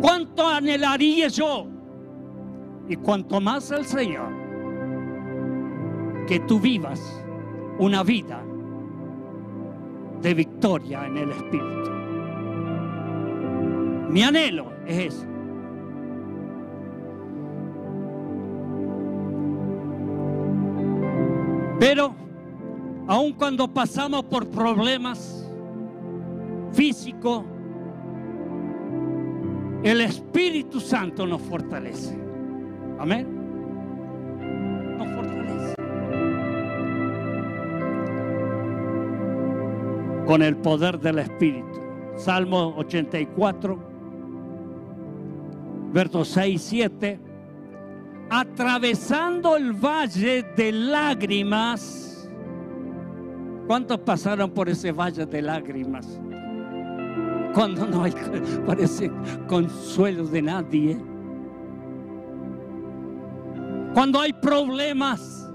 ¿Cuánto 0.01 0.47
anhelaría 0.47 1.29
yo 1.29 1.67
y 2.89 2.97
cuanto 2.97 3.41
más 3.41 3.71
el 3.71 3.85
Señor, 3.85 4.42
que 6.27 6.41
tú 6.41 6.61
vivas 6.61 7.25
una 7.79 8.03
vida 8.03 8.43
de 10.21 10.35
victoria 10.35 11.07
en 11.07 11.17
el 11.17 11.31
Espíritu. 11.31 11.91
Mi 14.09 14.23
anhelo 14.23 14.73
es 14.87 15.15
eso. 15.15 15.27
Pero 21.81 22.15
aun 23.09 23.33
cuando 23.33 23.67
pasamos 23.67 24.25
por 24.25 24.49
problemas 24.49 25.51
físicos, 26.73 27.45
el 29.83 30.01
Espíritu 30.03 30.79
Santo 30.79 31.27
nos 31.27 31.43
fortalece. 31.43 32.17
Amén. 33.01 33.42
Con 40.27 40.43
el 40.43 40.57
poder 40.57 40.99
del 40.99 41.19
Espíritu. 41.19 41.81
Salmo 42.17 42.75
84, 42.77 43.79
versos 45.93 46.29
6 46.29 46.55
y 46.55 46.59
7. 46.59 47.21
Atravesando 48.31 49.57
el 49.57 49.73
valle 49.73 50.45
de 50.57 50.73
lágrimas. 50.73 52.31
¿Cuántos 53.67 53.99
pasaron 53.99 54.51
por 54.51 54.69
ese 54.69 54.93
valle 54.93 55.27
de 55.27 55.43
lágrimas? 55.43 56.21
Cuando 57.55 57.87
no 57.87 58.05
hay, 58.05 58.13
parece, 58.67 59.11
consuelo 59.47 60.25
de 60.27 60.43
nadie 60.43 61.13
cuando 63.95 64.21
hay 64.21 64.33
problemas, 64.33 65.51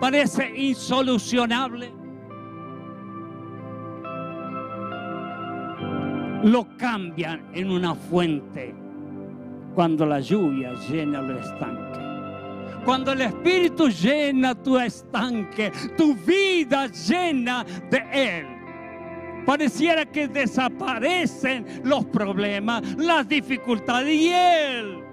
parece 0.00 0.52
insolucionable. 0.56 1.92
Lo 6.44 6.66
cambian 6.76 7.46
en 7.52 7.70
una 7.70 7.94
fuente 7.94 8.74
cuando 9.74 10.06
la 10.06 10.20
lluvia 10.20 10.74
llena 10.88 11.20
el 11.20 11.38
estanque. 11.38 12.84
Cuando 12.84 13.12
el 13.12 13.22
Espíritu 13.22 13.88
llena 13.88 14.54
tu 14.54 14.78
estanque, 14.78 15.72
tu 15.96 16.14
vida 16.14 16.86
llena 16.88 17.64
de 17.90 18.04
Él. 18.12 18.46
Pareciera 19.46 20.06
que 20.06 20.28
desaparecen 20.28 21.82
los 21.82 22.04
problemas, 22.06 22.94
las 22.96 23.26
dificultades 23.26 24.14
y 24.14 24.28
Él 24.28 25.04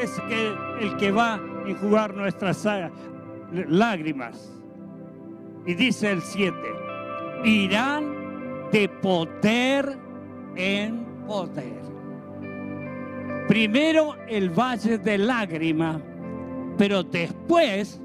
es 0.00 0.20
que 0.28 0.54
el 0.80 0.96
que 0.96 1.10
va 1.10 1.34
a 1.34 1.40
enjugar 1.68 2.14
nuestras 2.14 2.66
lágrimas. 3.52 4.50
Y 5.66 5.74
dice 5.74 6.10
el 6.10 6.22
7, 6.22 6.56
irán 7.44 8.68
de 8.72 8.88
poder 8.88 10.09
en 10.60 11.04
poder. 11.26 11.80
Primero 13.48 14.16
el 14.28 14.50
valle 14.50 14.98
de 14.98 15.18
lágrimas, 15.18 16.00
pero 16.78 17.02
después 17.02 18.00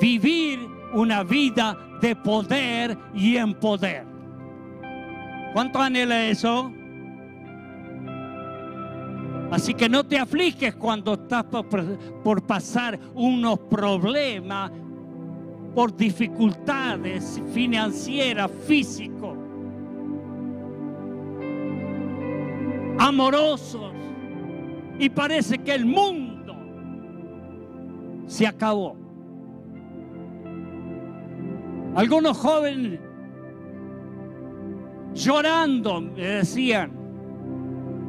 vivir 0.00 0.58
una 0.94 1.22
vida 1.22 1.76
de 2.00 2.16
poder 2.16 2.96
y 3.14 3.36
en 3.36 3.54
poder. 3.54 4.06
¿Cuánto 5.52 5.80
anhela 5.80 6.26
eso? 6.26 6.72
Así 9.50 9.74
que 9.74 9.88
no 9.88 10.04
te 10.04 10.16
afliges 10.16 10.76
cuando 10.76 11.14
estás 11.14 11.44
por, 11.44 12.42
pasar 12.46 12.98
unos 13.14 13.58
problemas, 13.58 14.70
por 15.74 15.96
dificultades 15.96 17.40
financieras, 17.52 18.50
físicos, 18.66 19.36
amorosos. 23.10 23.92
Y 24.98 25.08
parece 25.10 25.58
que 25.58 25.74
el 25.74 25.84
mundo 25.84 26.54
se 28.26 28.46
acabó. 28.46 28.96
Algunos 31.94 32.38
jóvenes 32.38 33.00
llorando 35.12 36.00
me 36.00 36.22
decían, 36.22 36.92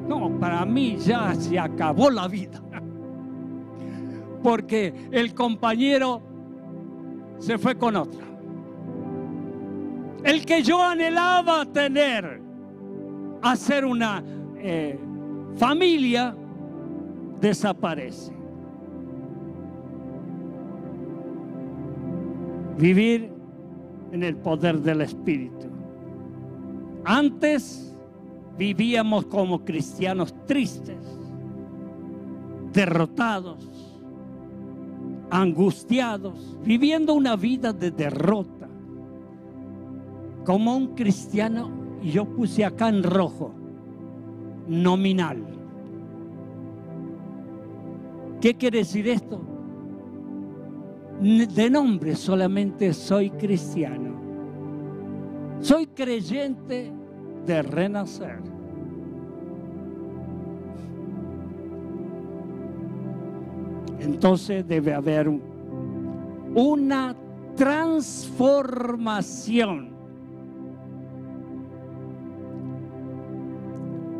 No, 0.07 0.37
para 0.39 0.65
mí 0.65 0.97
ya 0.97 1.33
se 1.35 1.57
acabó 1.57 2.09
la 2.09 2.27
vida. 2.27 2.61
Porque 4.43 4.93
el 5.11 5.33
compañero 5.33 6.21
se 7.39 7.57
fue 7.57 7.75
con 7.75 7.95
otra. 7.95 8.25
El 10.23 10.45
que 10.45 10.61
yo 10.61 10.83
anhelaba 10.83 11.65
tener, 11.65 12.39
hacer 13.41 13.85
una 13.85 14.23
familia, 15.55 16.35
desaparece. 17.39 18.33
Vivir 22.77 23.31
en 24.11 24.23
el 24.23 24.35
poder 24.37 24.79
del 24.79 25.01
Espíritu. 25.01 25.67
Antes 27.03 27.95
vivíamos 28.57 29.25
como 29.25 29.63
cristianos 29.63 30.33
tristes, 30.45 30.97
derrotados, 32.73 33.67
angustiados, 35.29 36.57
viviendo 36.63 37.13
una 37.13 37.35
vida 37.35 37.73
de 37.73 37.91
derrota. 37.91 38.67
Como 40.45 40.75
un 40.75 40.95
cristiano, 40.95 41.69
yo 42.03 42.25
puse 42.25 42.65
acá 42.65 42.89
en 42.89 43.03
rojo, 43.03 43.53
nominal. 44.71 45.37
¿Qué 48.39 48.55
quiere 48.55 48.77
decir 48.79 49.07
esto? 49.09 49.41
De 51.21 51.69
nombre 51.69 52.15
solamente 52.15 52.91
soy 52.93 53.29
cristiano. 53.31 54.15
Soy 55.59 55.87
creyente 55.87 56.93
de 57.45 57.61
renacer. 57.61 58.39
Entonces 63.99 64.65
debe 64.67 64.93
haber 64.93 65.29
una 66.55 67.13
transformación 67.55 70.00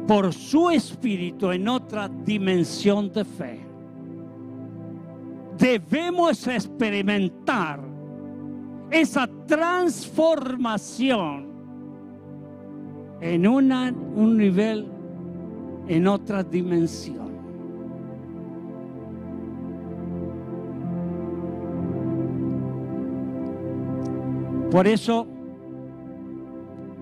por 0.08 0.34
su 0.34 0.70
espíritu 0.70 1.52
en 1.52 1.68
otra 1.68 2.08
dimensión 2.10 3.12
de 3.12 3.26
fe. 3.26 3.60
Debemos 5.58 6.48
experimentar 6.48 7.82
esa 8.90 9.28
transformación 9.46 11.52
en 13.22 13.48
un 13.48 14.38
nivel, 14.38 14.88
en 15.88 16.08
otra 16.08 16.44
dimensión. 16.44 17.32
Por 24.72 24.88
eso, 24.88 25.28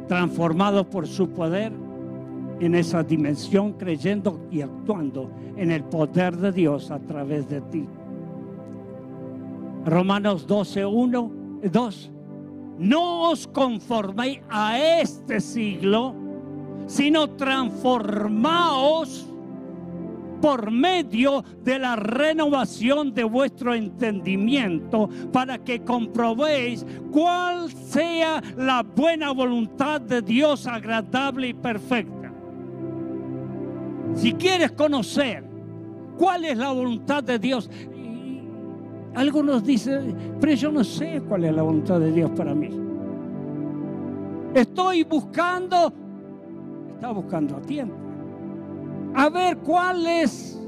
transformado 0.08 0.90
por 0.90 1.08
su 1.08 1.30
poder 1.30 1.72
en 2.60 2.76
esa 2.76 3.04
dimensión, 3.04 3.74
creyendo 3.74 4.48
y 4.52 4.62
actuando 4.62 5.32
en 5.56 5.72
el 5.72 5.84
poder 5.84 6.38
de 6.38 6.52
Dios 6.52 6.92
a 6.92 7.00
través 7.00 7.48
de 7.50 7.62
ti. 7.62 7.88
Romanos 9.86 10.46
12, 10.46 10.86
1, 10.86 11.32
2 11.72 12.12
no 12.80 13.30
os 13.30 13.46
conforméis 13.46 14.40
a 14.50 14.80
este 15.02 15.42
siglo, 15.42 16.16
sino 16.88 17.30
transformaos 17.32 19.28
por 20.42 20.72
medio 20.72 21.44
de 21.62 21.78
la 21.78 21.98
renovación 21.98 23.14
de 23.14 23.26
vuestro 23.26 23.74
entendimiento 23.74 25.10
para 25.34 25.58
que 25.58 25.84
comprobéis 25.84 26.86
cuál 27.12 27.70
sea 27.70 28.42
la 28.56 28.82
buena 28.84 29.32
voluntad 29.32 30.00
de 30.00 30.22
Dios 30.22 30.66
agradable 30.66 31.50
y 31.50 31.54
perfecta. 31.54 32.19
Si 34.16 34.34
quieres 34.34 34.72
conocer 34.72 35.44
cuál 36.18 36.46
es 36.46 36.58
la 36.58 36.72
voluntad 36.72 37.24
de 37.24 37.40
Dios, 37.40 37.70
algunos 39.16 39.64
dicen, 39.64 40.16
pero 40.40 40.54
yo 40.54 40.72
no 40.72 40.84
sé 40.84 41.22
cuál 41.28 41.46
es 41.46 41.54
la 41.54 41.62
voluntad 41.62 42.00
de 42.00 42.12
Dios 42.12 42.30
para 42.32 42.54
mí. 42.54 42.70
Estoy 44.54 45.04
buscando, 45.04 45.94
está 46.96 47.12
buscando 47.12 47.58
a 47.58 47.62
tiempo, 47.62 47.96
a 49.16 49.30
ver 49.30 49.58
cuál 49.58 50.06
es 50.06 50.60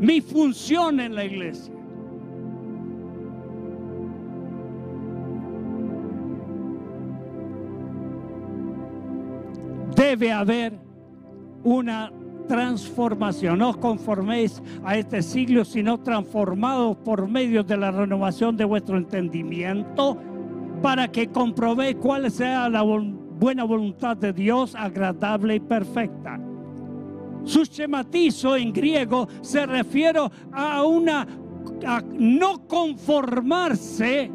mi 0.00 0.20
función 0.20 1.00
en 1.00 1.14
la 1.14 1.24
iglesia. 1.24 1.72
Debe 9.94 10.32
haber 10.32 10.78
una 11.64 12.10
transformación. 12.46 13.58
No 13.58 13.70
os 13.70 13.76
conforméis 13.76 14.62
a 14.84 14.96
este 14.96 15.22
siglo, 15.22 15.64
sino 15.64 15.98
transformados 16.00 16.96
por 16.98 17.28
medio 17.28 17.62
de 17.62 17.76
la 17.76 17.90
renovación 17.90 18.56
de 18.56 18.64
vuestro 18.64 18.96
entendimiento, 18.96 20.18
para 20.82 21.08
que 21.08 21.28
comprobéis 21.28 21.96
cuál 21.96 22.30
sea 22.30 22.68
la 22.68 22.82
buena 22.82 23.64
voluntad 23.64 24.16
de 24.16 24.32
Dios, 24.32 24.74
agradable 24.74 25.56
y 25.56 25.60
perfecta. 25.60 26.40
Su 27.44 27.64
schematizo 27.64 28.56
en 28.56 28.72
griego 28.72 29.28
se 29.40 29.66
refiere 29.66 30.20
a 30.52 30.84
una 30.84 31.26
no 32.18 32.66
conformarse 32.66 34.30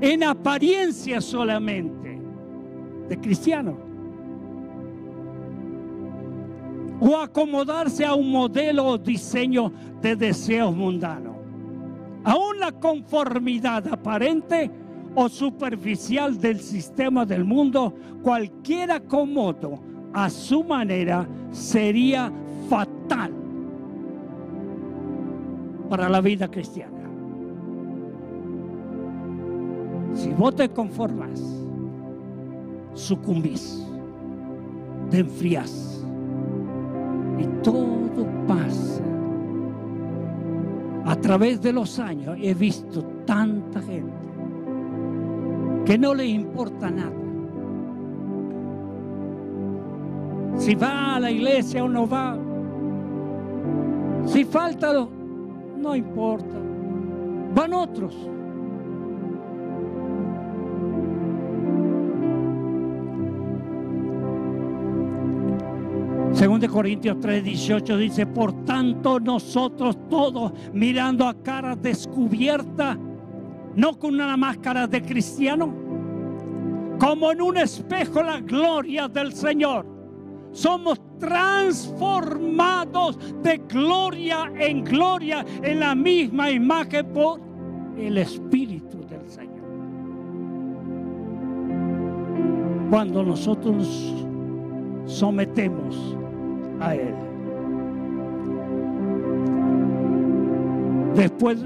en 0.00 0.24
apariencia 0.24 1.20
solamente 1.20 2.18
de 3.08 3.20
cristiano 3.20 3.83
o 7.06 7.18
acomodarse 7.18 8.02
a 8.02 8.14
un 8.14 8.30
modelo 8.30 8.86
o 8.86 8.98
diseño 8.98 9.70
de 10.00 10.16
deseos 10.16 10.74
mundanos. 10.74 11.36
Aún 12.24 12.58
la 12.58 12.72
conformidad 12.72 13.86
aparente 13.88 14.70
o 15.14 15.28
superficial 15.28 16.38
del 16.38 16.60
sistema 16.60 17.26
del 17.26 17.44
mundo, 17.44 17.94
cualquier 18.22 18.90
acomodo 18.90 19.80
a 20.14 20.30
su 20.30 20.64
manera 20.64 21.28
sería 21.50 22.32
fatal 22.70 23.32
para 25.90 26.08
la 26.08 26.22
vida 26.22 26.50
cristiana. 26.50 26.90
Si 30.14 30.30
vos 30.30 30.56
te 30.56 30.70
conformas, 30.70 31.38
sucumbís, 32.94 33.86
te 35.10 35.18
enfrías 35.18 36.03
y 37.38 37.46
todo 37.62 38.26
pasa. 38.46 39.02
A 41.06 41.16
través 41.16 41.60
de 41.60 41.72
los 41.72 41.98
años 41.98 42.36
he 42.40 42.54
visto 42.54 43.02
tanta 43.26 43.80
gente 43.80 44.12
que 45.84 45.98
no 45.98 46.14
le 46.14 46.26
importa 46.26 46.90
nada. 46.90 47.12
Si 50.56 50.74
va 50.74 51.16
a 51.16 51.20
la 51.20 51.30
iglesia 51.30 51.84
o 51.84 51.88
no 51.88 52.08
va, 52.08 52.38
si 54.26 54.44
falta, 54.44 54.92
no 55.78 55.94
importa. 55.94 56.56
Van 57.54 57.74
otros. 57.74 58.30
Según 66.34 66.58
de 66.58 66.68
Corintios 66.68 67.18
3, 67.20 67.44
18 67.44 67.96
dice, 67.96 68.26
por 68.26 68.64
tanto 68.64 69.20
nosotros 69.20 69.96
todos 70.10 70.52
mirando 70.72 71.28
a 71.28 71.34
cara 71.34 71.76
descubierta, 71.76 72.98
no 73.76 73.96
con 73.96 74.14
una 74.14 74.36
máscara 74.36 74.88
de 74.88 75.00
cristiano, 75.00 75.72
como 76.98 77.30
en 77.30 77.40
un 77.40 77.56
espejo 77.56 78.20
la 78.20 78.40
gloria 78.40 79.06
del 79.06 79.32
Señor. 79.32 79.86
Somos 80.50 81.00
transformados 81.20 83.16
de 83.42 83.58
gloria 83.68 84.52
en 84.58 84.82
gloria 84.82 85.46
en 85.62 85.78
la 85.80 85.94
misma 85.94 86.50
imagen 86.50 87.06
por 87.12 87.40
el 87.96 88.18
Espíritu 88.18 89.06
del 89.06 89.28
Señor. 89.28 89.54
Cuando 92.90 93.22
nosotros 93.22 93.76
nos 93.76 94.24
sometemos 95.06 96.16
a 96.80 96.94
Él. 96.94 97.14
Después 101.14 101.58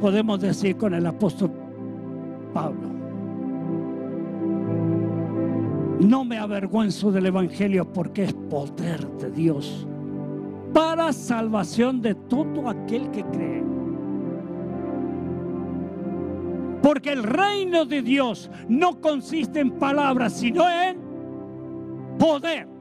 podemos 0.00 0.40
decir 0.40 0.76
con 0.76 0.94
el 0.94 1.06
apóstol 1.06 1.50
Pablo, 2.52 2.96
No 6.00 6.24
me 6.24 6.38
avergüenzo 6.38 7.10
del 7.10 7.26
Evangelio 7.26 7.90
porque 7.90 8.24
es 8.24 8.32
poder 8.34 9.08
de 9.18 9.30
Dios 9.30 9.86
para 10.74 11.10
salvación 11.12 12.02
de 12.02 12.14
todo 12.14 12.68
aquel 12.68 13.10
que 13.10 13.24
cree. 13.24 13.64
Porque 16.82 17.12
el 17.12 17.22
reino 17.22 17.86
de 17.86 18.02
Dios 18.02 18.50
no 18.68 19.00
consiste 19.00 19.60
en 19.60 19.70
palabras, 19.70 20.34
sino 20.34 20.70
en 20.70 20.98
poder. 22.18 22.75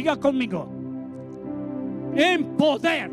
Diga 0.00 0.16
conmigo, 0.16 0.66
en 2.14 2.56
poder. 2.56 3.10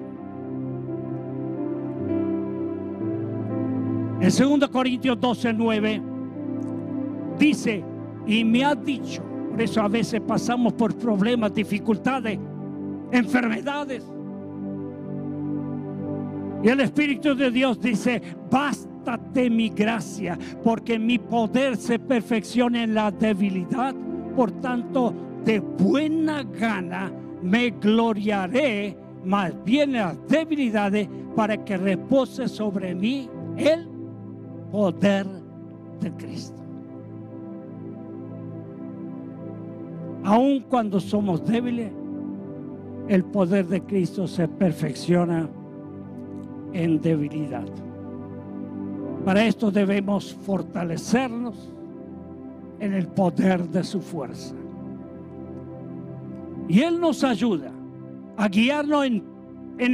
En 4.22 4.60
2 4.60 4.70
Corintios 4.70 5.20
12, 5.20 5.52
9 5.52 6.02
dice, 7.38 7.84
y 8.26 8.46
me 8.46 8.64
ha 8.64 8.74
dicho, 8.74 9.22
por 9.50 9.62
eso 9.62 9.82
a 9.82 9.90
veces 9.90 10.22
pasamos 10.22 10.72
por 10.72 10.96
problemas, 10.96 11.54
dificultades, 11.54 12.40
enfermedades. 13.12 14.10
Y 16.64 16.70
el 16.70 16.80
Espíritu 16.80 17.36
de 17.36 17.52
Dios 17.52 17.82
dice, 17.82 18.22
bástate 18.50 19.50
mi 19.50 19.68
gracia, 19.68 20.40
porque 20.64 20.98
mi 20.98 21.20
poder 21.20 21.76
se 21.76 22.00
perfecciona 22.00 22.82
en 22.82 22.94
la 22.94 23.12
debilidad. 23.12 23.94
Por 24.38 24.52
tanto, 24.62 25.27
de 25.48 25.62
buena 25.62 26.44
gana 26.44 27.10
me 27.42 27.70
gloriaré 27.70 28.98
más 29.24 29.54
bien 29.64 29.96
en 29.96 30.02
las 30.02 30.28
debilidades 30.28 31.08
para 31.38 31.64
que 31.64 31.78
repose 31.78 32.50
sobre 32.50 32.94
mí 32.94 33.30
el 33.56 33.88
poder 34.74 35.26
de 36.02 36.12
Cristo. 36.12 36.62
Aun 40.26 40.66
cuando 40.70 41.00
somos 41.00 41.46
débiles, 41.46 41.94
el 43.08 43.24
poder 43.24 43.68
de 43.68 43.82
Cristo 43.84 44.28
se 44.28 44.50
perfecciona 44.50 45.48
en 46.74 47.00
debilidad. 47.00 47.66
Para 49.24 49.46
esto 49.46 49.72
debemos 49.72 50.34
fortalecernos 50.34 51.72
en 52.82 52.94
el 52.94 53.08
poder 53.08 53.70
de 53.70 53.86
su 53.86 54.02
fuerza. 54.02 54.54
Y 56.68 56.82
Él 56.82 57.00
nos 57.00 57.24
ayuda 57.24 57.72
a 58.36 58.48
guiarnos 58.48 59.06
en, 59.06 59.24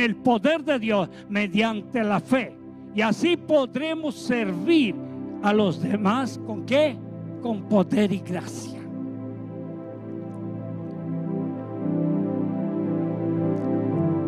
el 0.01 0.15
poder 0.15 0.63
de 0.63 0.79
Dios 0.79 1.09
mediante 1.29 2.03
la 2.03 2.19
fe. 2.19 2.55
Y 2.95 3.01
así 3.01 3.37
podremos 3.37 4.15
servir 4.15 4.95
a 5.41 5.53
los 5.53 5.81
demás 5.81 6.39
con 6.45 6.65
qué? 6.65 6.97
Con 7.41 7.63
poder 7.63 8.11
y 8.11 8.19
gracia. 8.19 8.79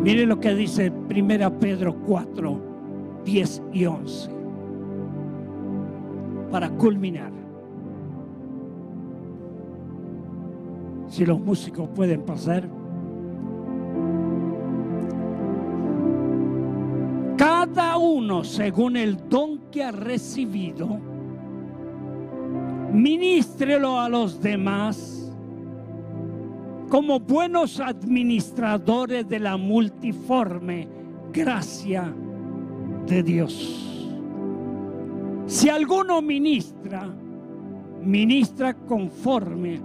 Mire 0.02 0.24
lo 0.24 0.38
que 0.38 0.54
dice 0.54 0.90
1 0.90 1.58
Pedro 1.58 1.96
4, 2.06 2.60
10 3.24 3.62
y 3.72 3.86
11. 3.86 4.30
Para 6.50 6.70
culminar. 6.70 7.35
Si 11.08 11.24
los 11.24 11.40
músicos 11.40 11.88
pueden 11.94 12.22
pasar. 12.22 12.68
Cada 17.36 17.96
uno 17.96 18.44
según 18.44 18.96
el 18.96 19.28
don 19.28 19.58
que 19.70 19.84
ha 19.84 19.92
recibido, 19.92 20.98
ministrelo 22.92 24.00
a 24.00 24.08
los 24.08 24.40
demás 24.40 25.16
como 26.88 27.18
buenos 27.18 27.80
administradores 27.80 29.28
de 29.28 29.40
la 29.40 29.56
multiforme 29.56 30.88
gracia 31.32 32.12
de 33.06 33.22
Dios. 33.22 34.08
Si 35.46 35.68
alguno 35.68 36.22
ministra, 36.22 37.08
ministra 38.02 38.74
conforme 38.74 39.80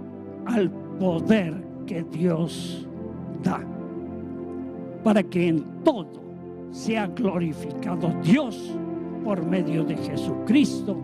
al 0.46 0.70
poder 1.02 1.52
que 1.84 2.04
Dios 2.04 2.86
da, 3.42 3.60
para 5.02 5.20
que 5.20 5.48
en 5.48 5.64
todo 5.82 6.22
sea 6.70 7.08
glorificado 7.08 8.14
Dios 8.22 8.72
por 9.24 9.44
medio 9.44 9.82
de 9.82 9.96
Jesucristo, 9.96 11.02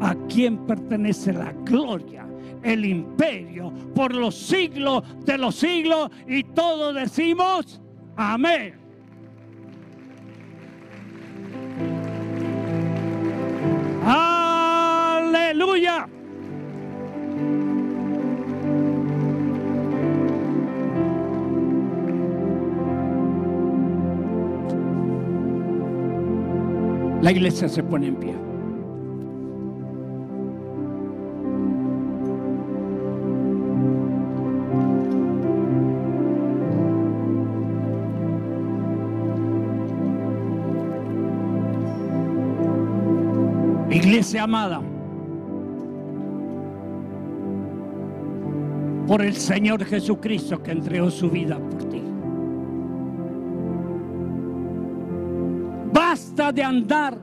a 0.00 0.16
quien 0.26 0.66
pertenece 0.66 1.32
la 1.32 1.52
gloria 1.64 2.26
el 2.64 2.84
imperio 2.84 3.72
por 3.94 4.12
los 4.12 4.34
siglos 4.34 5.04
de 5.24 5.38
los 5.38 5.54
siglos 5.54 6.10
y 6.26 6.42
todos 6.42 6.92
decimos 6.92 7.80
amén. 8.16 8.74
Aleluya. 14.04 16.08
La 27.22 27.30
iglesia 27.30 27.68
se 27.68 27.84
pone 27.84 28.08
en 28.08 28.16
pie. 28.16 28.34
Iglesia 43.88 44.42
amada, 44.42 44.82
por 49.06 49.22
el 49.22 49.36
Señor 49.36 49.84
Jesucristo 49.84 50.60
que 50.60 50.72
entregó 50.72 51.08
su 51.10 51.30
vida 51.30 51.58
por 51.58 51.81
Basta 55.92 56.52
de 56.52 56.62
andar 56.62 57.18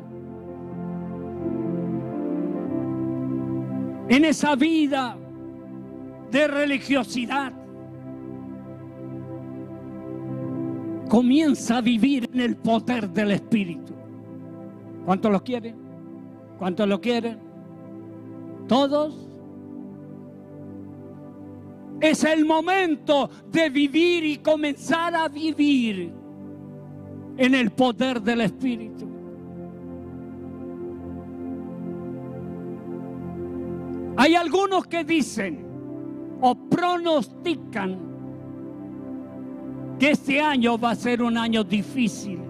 en 4.08 4.26
esa 4.26 4.56
vida 4.56 5.18
de 6.32 6.48
religiosidad. 6.48 7.54
Comienza 11.10 11.78
a 11.78 11.82
vivir 11.82 12.30
en 12.34 12.42
el 12.42 12.58
poder 12.58 13.10
del 13.10 13.32
Espíritu. 13.32 13.94
¿Cuántos 15.06 15.32
lo 15.32 15.44
quieren? 15.44 15.76
¿Cuántos 16.60 16.88
lo 16.88 17.02
quieren? 17.02 17.40
¿Todos? 18.68 19.28
Es 22.00 22.24
el 22.24 22.46
momento 22.46 23.30
de 23.52 23.70
vivir 23.70 24.24
y 24.24 24.38
comenzar 24.38 25.16
a 25.16 25.28
vivir 25.28 26.19
en 27.40 27.56
el 27.56 27.72
poder 27.72 28.22
del 28.22 28.42
Espíritu. 28.42 29.08
Hay 34.18 34.36
algunos 34.36 34.86
que 34.86 35.06
dicen 35.06 35.66
o 36.42 36.54
pronostican 36.54 37.98
que 39.98 40.12
este 40.12 40.42
año 40.42 40.78
va 40.78 40.92
a 40.92 40.96
ser 40.96 41.22
un 41.22 41.38
año 41.38 41.64
difícil. 41.64 42.42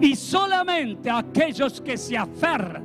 Y 0.00 0.14
solamente 0.14 1.10
aquellos 1.10 1.80
que 1.80 1.96
se 1.96 2.16
aferran 2.16 2.84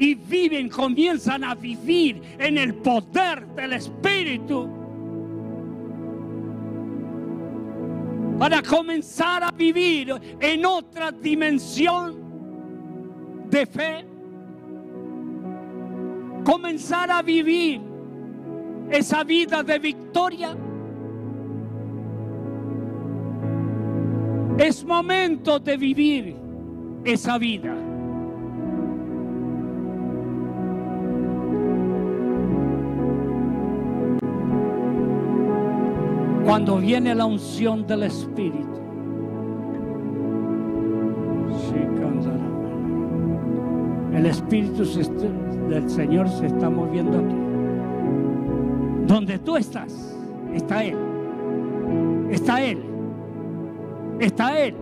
y 0.00 0.16
viven, 0.16 0.68
comienzan 0.68 1.44
a 1.44 1.54
vivir 1.54 2.20
en 2.40 2.58
el 2.58 2.74
poder 2.74 3.46
del 3.54 3.74
Espíritu. 3.74 4.85
Para 8.38 8.62
comenzar 8.62 9.42
a 9.42 9.50
vivir 9.50 10.14
en 10.40 10.64
otra 10.64 11.10
dimensión 11.10 12.14
de 13.48 13.66
fe. 13.66 14.04
Comenzar 16.44 17.10
a 17.10 17.22
vivir 17.22 17.80
esa 18.90 19.24
vida 19.24 19.62
de 19.62 19.78
victoria 19.78 20.56
Es 24.58 24.82
momento 24.84 25.58
de 25.58 25.76
vivir 25.76 26.34
esa 27.04 27.36
vida. 27.36 27.74
Cuando 36.46 36.78
viene 36.78 37.12
la 37.14 37.26
unción 37.26 37.86
del 37.86 38.04
Espíritu. 38.04 38.76
El 44.14 44.26
Espíritu 44.26 44.84
del 45.68 45.90
Señor 45.90 46.28
se 46.30 46.46
está 46.46 46.70
moviendo 46.70 47.18
aquí. 47.18 47.36
Donde 49.06 49.38
tú 49.40 49.56
estás, 49.56 50.16
está 50.54 50.84
Él. 50.84 50.96
Está 52.30 52.62
Él. 52.62 52.78
Está 54.18 54.58
Él. 54.58 54.74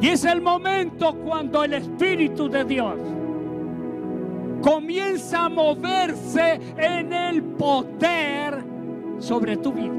Y 0.00 0.08
es 0.08 0.24
el 0.24 0.40
momento 0.40 1.14
cuando 1.24 1.62
el 1.62 1.74
Espíritu 1.74 2.48
de 2.48 2.64
Dios 2.64 2.98
comienza 4.62 5.44
a 5.44 5.48
moverse 5.48 6.58
en 6.76 7.12
el 7.12 7.42
poder 7.42 8.61
sobre 9.22 9.56
tu 9.56 9.72
vida. 9.72 9.92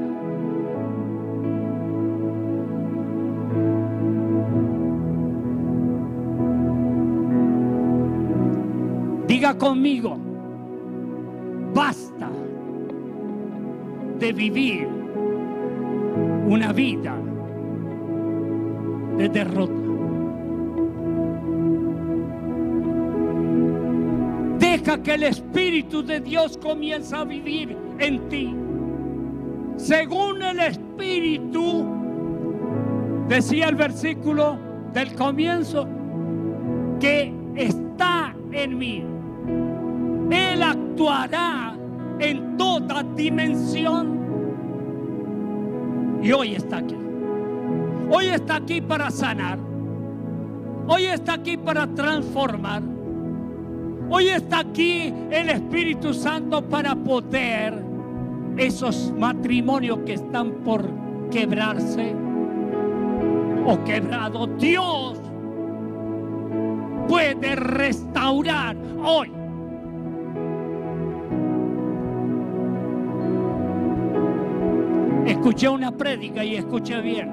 Diga 9.26 9.56
conmigo, 9.56 10.18
basta 11.74 12.30
de 14.18 14.32
vivir 14.32 14.86
una 16.46 16.72
vida 16.74 17.16
de 19.16 19.28
derrota. 19.30 19.72
Deja 24.58 25.02
que 25.02 25.14
el 25.14 25.22
Espíritu 25.22 26.02
de 26.02 26.20
Dios 26.20 26.58
comience 26.58 27.16
a 27.16 27.24
vivir 27.24 27.74
en 27.98 28.28
ti. 28.28 28.63
Según 29.76 30.42
el 30.42 30.60
Espíritu, 30.60 31.86
decía 33.28 33.68
el 33.68 33.74
versículo 33.74 34.58
del 34.92 35.14
comienzo, 35.14 35.86
que 37.00 37.34
está 37.56 38.34
en 38.52 38.78
mí. 38.78 39.04
Él 40.30 40.62
actuará 40.62 41.76
en 42.18 42.56
toda 42.56 43.02
dimensión. 43.02 44.24
Y 46.22 46.32
hoy 46.32 46.54
está 46.54 46.78
aquí. 46.78 46.96
Hoy 48.10 48.26
está 48.26 48.56
aquí 48.56 48.80
para 48.80 49.10
sanar. 49.10 49.58
Hoy 50.86 51.04
está 51.04 51.34
aquí 51.34 51.56
para 51.56 51.86
transformar. 51.86 52.82
Hoy 54.10 54.28
está 54.28 54.60
aquí 54.60 55.12
el 55.30 55.48
Espíritu 55.50 56.14
Santo 56.14 56.62
para 56.62 56.94
poder 56.94 57.93
esos 58.56 59.12
matrimonios 59.18 59.98
que 60.06 60.14
están 60.14 60.52
por 60.64 60.88
quebrarse 61.30 62.14
o 63.66 63.82
quebrado. 63.84 64.46
Dios 64.58 65.20
puede 67.08 67.56
restaurar 67.56 68.76
hoy. 69.04 69.32
Escuché 75.26 75.68
una 75.68 75.90
prédica 75.90 76.44
y 76.44 76.56
escuché 76.56 77.00
bien. 77.00 77.30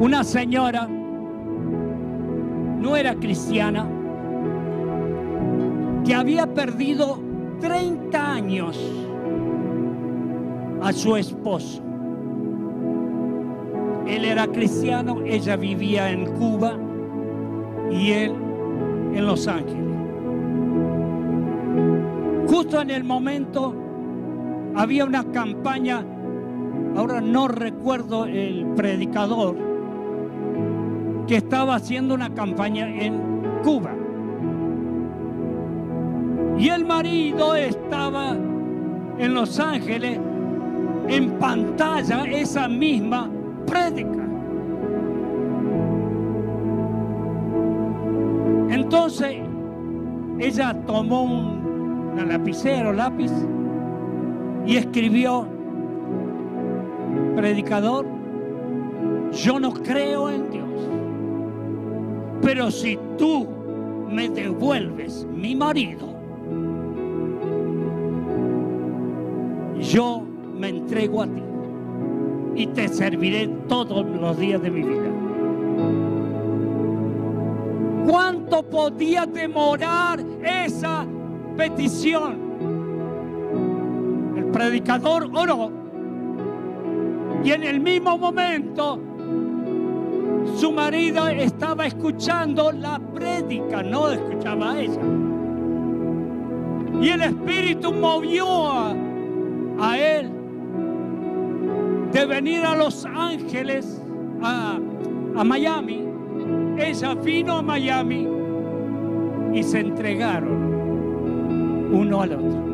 Una 0.00 0.24
señora 0.24 0.86
no 2.80 2.96
era 2.96 3.14
cristiana, 3.14 3.88
que 6.04 6.14
había 6.14 6.46
perdido 6.54 7.25
30 7.60 8.32
años 8.32 8.78
a 10.82 10.92
su 10.92 11.16
esposo. 11.16 11.82
Él 14.06 14.24
era 14.24 14.46
cristiano, 14.46 15.22
ella 15.24 15.56
vivía 15.56 16.10
en 16.10 16.26
Cuba 16.34 16.78
y 17.90 18.12
él 18.12 18.32
en 19.14 19.26
Los 19.26 19.48
Ángeles. 19.48 19.84
Justo 22.46 22.80
en 22.80 22.90
el 22.90 23.02
momento 23.02 23.74
había 24.76 25.04
una 25.04 25.24
campaña, 25.32 26.04
ahora 26.96 27.20
no 27.20 27.48
recuerdo 27.48 28.26
el 28.26 28.66
predicador, 28.76 29.56
que 31.26 31.36
estaba 31.36 31.74
haciendo 31.74 32.14
una 32.14 32.32
campaña 32.32 32.86
en 32.88 33.20
Cuba. 33.64 33.95
Y 36.58 36.68
el 36.68 36.84
marido 36.84 37.54
estaba 37.54 38.30
en 39.18 39.34
Los 39.34 39.60
Ángeles 39.60 40.18
en 41.08 41.30
pantalla 41.38 42.24
esa 42.24 42.66
misma 42.68 43.30
prédica. 43.66 44.26
Entonces 48.70 49.36
ella 50.38 50.74
tomó 50.86 51.24
un, 51.24 52.10
una 52.12 52.24
lapicero, 52.24 52.92
lápiz 52.92 53.30
y 54.66 54.76
escribió, 54.76 55.46
predicador, 57.36 58.06
yo 59.32 59.60
no 59.60 59.72
creo 59.72 60.30
en 60.30 60.50
Dios. 60.50 60.68
Pero 62.42 62.70
si 62.70 62.98
tú 63.18 63.46
me 64.10 64.28
devuelves 64.28 65.26
mi 65.32 65.54
marido, 65.54 66.15
yo 69.92 70.22
me 70.54 70.68
entrego 70.68 71.22
a 71.22 71.26
ti 71.26 71.42
y 72.54 72.66
te 72.68 72.88
serviré 72.88 73.48
todos 73.68 74.06
los 74.06 74.38
días 74.38 74.62
de 74.62 74.70
mi 74.70 74.82
vida. 74.82 75.10
¿Cuánto 78.06 78.62
podía 78.62 79.26
demorar 79.26 80.20
esa 80.42 81.04
petición? 81.56 82.46
El 84.36 84.44
predicador 84.46 85.28
oró 85.34 85.70
y 87.44 87.50
en 87.50 87.62
el 87.64 87.80
mismo 87.80 88.16
momento 88.16 88.98
su 90.56 90.72
marido 90.72 91.28
estaba 91.28 91.86
escuchando 91.86 92.72
la 92.72 92.98
prédica, 92.98 93.82
no 93.82 94.10
escuchaba 94.10 94.72
a 94.72 94.80
ella. 94.80 95.00
Y 97.02 97.08
el 97.10 97.22
Espíritu 97.22 97.92
movió 97.92 98.72
a, 98.72 98.94
a 99.78 99.98
él 99.98 100.30
de 102.12 102.26
venir 102.26 102.64
a 102.64 102.76
Los 102.76 103.04
Ángeles, 103.04 104.00
a, 104.42 104.78
Miami. 105.44 106.02
Ella 106.78 107.14
vino 107.14 107.58
a 107.58 107.62
Miami 107.62 108.26
y 109.52 109.62
se 109.62 109.80
entregaron 109.80 111.90
uno 111.92 112.22
al 112.22 112.32
otro. 112.32 112.64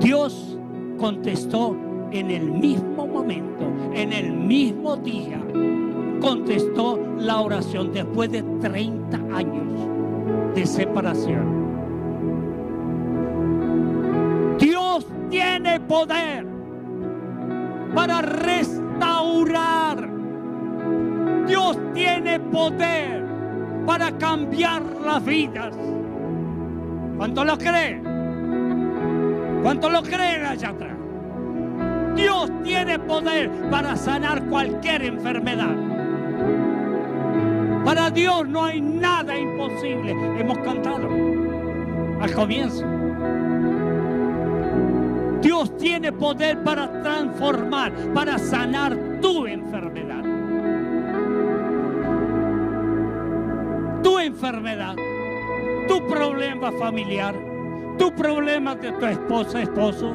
Dios 0.00 0.56
contestó 0.96 1.76
en 2.12 2.30
el 2.30 2.52
mismo 2.52 3.04
momento, 3.06 3.64
en 3.94 4.12
el 4.12 4.32
mismo 4.32 4.96
día, 4.96 5.40
contestó 6.20 7.00
la 7.18 7.40
oración 7.40 7.92
después 7.92 8.30
de 8.30 8.42
30 8.60 9.16
años 9.32 9.88
de 10.54 10.66
separación. 10.66 11.69
Tiene 15.62 15.80
poder 15.80 16.46
para 17.94 18.22
restaurar. 18.22 20.08
Dios 21.46 21.78
tiene 21.92 22.40
poder 22.40 23.24
para 23.86 24.16
cambiar 24.16 24.82
las 25.04 25.22
vidas. 25.24 25.76
¿Cuánto 27.16 27.44
lo 27.44 27.58
creen? 27.58 28.02
¿Cuánto 29.62 29.90
lo 29.90 30.02
creen 30.02 30.46
allá 30.46 30.70
atrás? 30.70 30.96
Dios 32.14 32.50
tiene 32.64 32.98
poder 32.98 33.50
para 33.70 33.96
sanar 33.96 34.42
cualquier 34.46 35.04
enfermedad. 35.04 35.76
Para 37.84 38.10
Dios 38.10 38.48
no 38.48 38.64
hay 38.64 38.80
nada 38.80 39.38
imposible. 39.38 40.12
Hemos 40.38 40.58
cantado 40.58 41.08
al 42.20 42.32
comienzo. 42.32 42.99
Dios 45.42 45.74
tiene 45.78 46.12
poder 46.12 46.62
para 46.62 47.02
transformar, 47.02 47.92
para 48.14 48.38
sanar 48.38 48.96
tu 49.22 49.46
enfermedad. 49.46 50.22
Tu 54.02 54.18
enfermedad, 54.18 54.96
tu 55.88 56.06
problema 56.08 56.70
familiar, 56.72 57.34
tu 57.98 58.12
problema 58.12 58.74
de 58.74 58.92
tu 58.92 59.06
esposa, 59.06 59.62
esposo, 59.62 60.14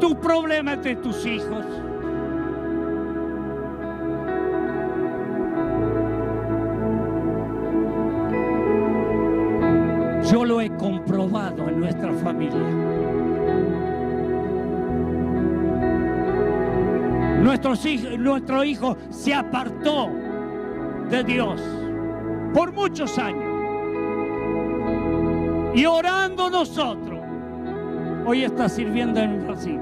tu 0.00 0.18
problema 0.20 0.76
de 0.76 0.96
tus 0.96 1.24
hijos. 1.24 1.64
Yo 10.30 10.44
lo 10.44 10.60
he 10.60 10.68
comprobado 10.70 11.68
en 11.68 11.80
nuestra 11.80 12.12
familia. 12.14 12.75
Nuestro 18.18 18.64
hijo 18.64 18.96
se 19.10 19.34
apartó 19.34 20.10
de 21.10 21.24
Dios 21.24 21.62
por 22.52 22.72
muchos 22.72 23.18
años. 23.18 23.44
Y 25.74 25.84
orando 25.84 26.48
nosotros, 26.48 27.20
hoy 28.24 28.44
está 28.44 28.68
sirviendo 28.68 29.20
en 29.20 29.46
Brasil. 29.46 29.80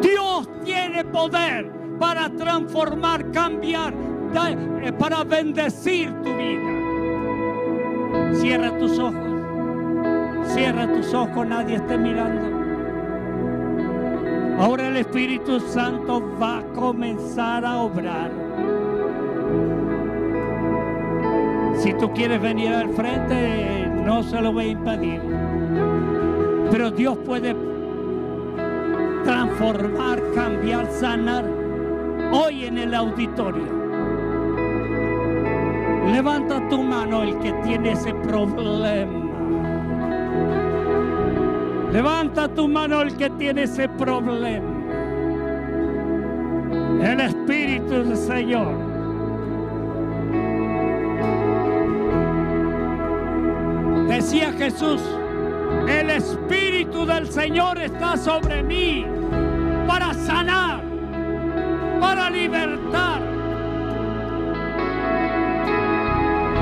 Dios 0.00 0.48
tiene 0.64 1.04
poder 1.04 1.70
para 1.98 2.30
transformar, 2.30 3.30
cambiar, 3.32 3.92
eh, 4.82 4.92
para 4.92 5.24
bendecir 5.24 6.10
tu 6.22 6.34
vida. 6.36 6.70
Cierra 8.34 8.78
tus 8.78 8.98
ojos. 8.98 9.14
Cierra 10.44 10.86
tus 10.92 11.12
ojos, 11.12 11.46
nadie 11.46 11.76
esté 11.76 11.98
mirando. 11.98 12.59
Ahora 14.60 14.88
el 14.88 14.98
Espíritu 14.98 15.58
Santo 15.58 16.22
va 16.38 16.58
a 16.58 16.62
comenzar 16.74 17.64
a 17.64 17.78
obrar. 17.78 18.30
Si 21.78 21.94
tú 21.94 22.12
quieres 22.12 22.42
venir 22.42 22.68
al 22.68 22.90
frente, 22.90 23.90
no 24.04 24.22
se 24.22 24.38
lo 24.38 24.52
voy 24.52 24.66
a 24.66 24.68
impedir. 24.68 25.22
Pero 26.70 26.90
Dios 26.90 27.16
puede 27.24 27.56
transformar, 29.24 30.22
cambiar, 30.34 30.90
sanar 30.90 31.46
hoy 32.30 32.66
en 32.66 32.76
el 32.76 32.94
auditorio. 32.94 33.64
Levanta 36.12 36.68
tu 36.68 36.82
mano 36.82 37.22
el 37.22 37.38
que 37.38 37.54
tiene 37.64 37.92
ese 37.92 38.12
problema. 38.12 39.19
Levanta 41.92 42.48
tu 42.48 42.68
mano 42.68 43.02
el 43.02 43.16
que 43.16 43.30
tiene 43.30 43.64
ese 43.64 43.88
problema. 43.88 44.68
El 47.02 47.20
Espíritu 47.20 47.90
del 47.90 48.16
Señor. 48.16 48.74
Decía 54.08 54.52
Jesús, 54.52 55.00
el 55.88 56.10
Espíritu 56.10 57.06
del 57.06 57.26
Señor 57.28 57.78
está 57.80 58.16
sobre 58.16 58.62
mí 58.62 59.06
para 59.86 60.12
sanar, 60.14 60.82
para 62.00 62.30
libertar 62.30 63.30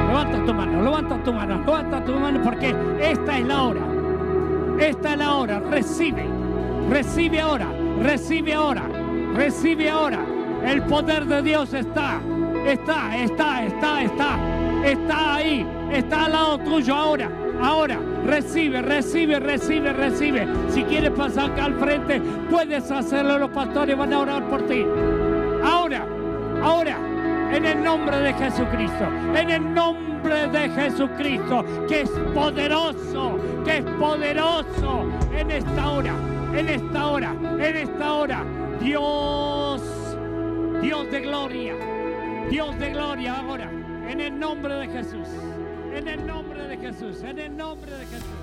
Levanta 0.09 0.45
tu 0.45 0.55
mano, 0.55 0.83
levanta 0.83 1.23
tu 1.23 1.33
mano, 1.33 1.63
levanta 1.65 2.05
tu 2.05 2.13
mano 2.15 2.43
porque 2.43 2.75
esta 3.01 3.39
es 3.39 3.47
la 3.47 3.63
hora. 3.63 3.88
Esta 4.79 5.13
es 5.13 5.19
la 5.19 5.35
hora. 5.35 5.61
Recibe, 5.61 6.25
recibe 6.89 7.41
ahora, 7.41 7.67
recibe 8.03 8.55
ahora, 8.55 8.83
recibe 9.35 9.91
ahora. 9.91 10.21
El 10.65 10.83
poder 10.83 11.27
de 11.27 11.43
Dios 11.43 11.73
está, 11.75 12.21
está, 12.67 13.17
está, 13.17 13.65
está, 13.65 14.03
está, 14.03 14.39
está 14.85 15.35
ahí, 15.35 15.67
está 15.93 16.27
al 16.27 16.33
lado 16.33 16.59
tuyo 16.59 16.95
ahora. 16.95 17.31
Ahora, 17.61 17.99
recibe, 18.25 18.83
recibe, 18.83 19.41
recibe, 19.41 19.93
recibe. 19.93 20.47
Si 20.69 20.85
quieres 20.85 21.11
pasar 21.11 21.51
acá 21.51 21.65
al 21.65 21.75
frente, 21.75 22.21
puedes 22.49 22.91
hacerlo. 22.91 23.39
Los 23.39 23.51
pastores 23.51 23.97
van 23.97 24.13
a 24.13 24.21
orar 24.21 24.49
por 24.49 24.63
ti. 24.67 24.85
Ahora, 25.65 26.07
ahora 26.63 27.08
en 27.53 27.65
el 27.65 27.83
nombre 27.83 28.19
de 28.19 28.33
Jesucristo, 28.35 29.05
en 29.35 29.51
el 29.51 29.75
nombre 29.75 30.49
de 30.49 30.69
Jesucristo, 30.71 31.65
que 31.89 32.03
es 32.03 32.11
poderoso, 32.35 33.39
que 33.65 33.79
es 33.79 33.85
poderoso 33.85 35.07
en 35.33 35.51
esta 35.51 35.91
hora, 35.91 36.15
en 36.55 36.69
esta 36.69 37.07
hora, 37.07 37.35
en 37.61 37.77
esta 37.77 38.13
hora. 38.15 38.45
Dios, 38.81 39.83
Dios 40.81 41.11
de 41.11 41.21
gloria, 41.21 41.75
Dios 42.51 42.79
de 42.79 42.91
gloria 42.91 43.41
ahora, 43.41 43.71
en 44.09 44.21
el 44.21 44.39
nombre 44.39 44.75
de 44.75 44.89
Jesús, 44.89 45.29
en 45.95 46.09
el 46.09 46.27
nombre 46.27 46.69
de 46.69 46.77
Jesús, 46.77 47.23
en 47.23 47.39
el 47.39 47.57
nombre 47.57 47.91
de 47.91 48.07
Jesús. 48.07 48.38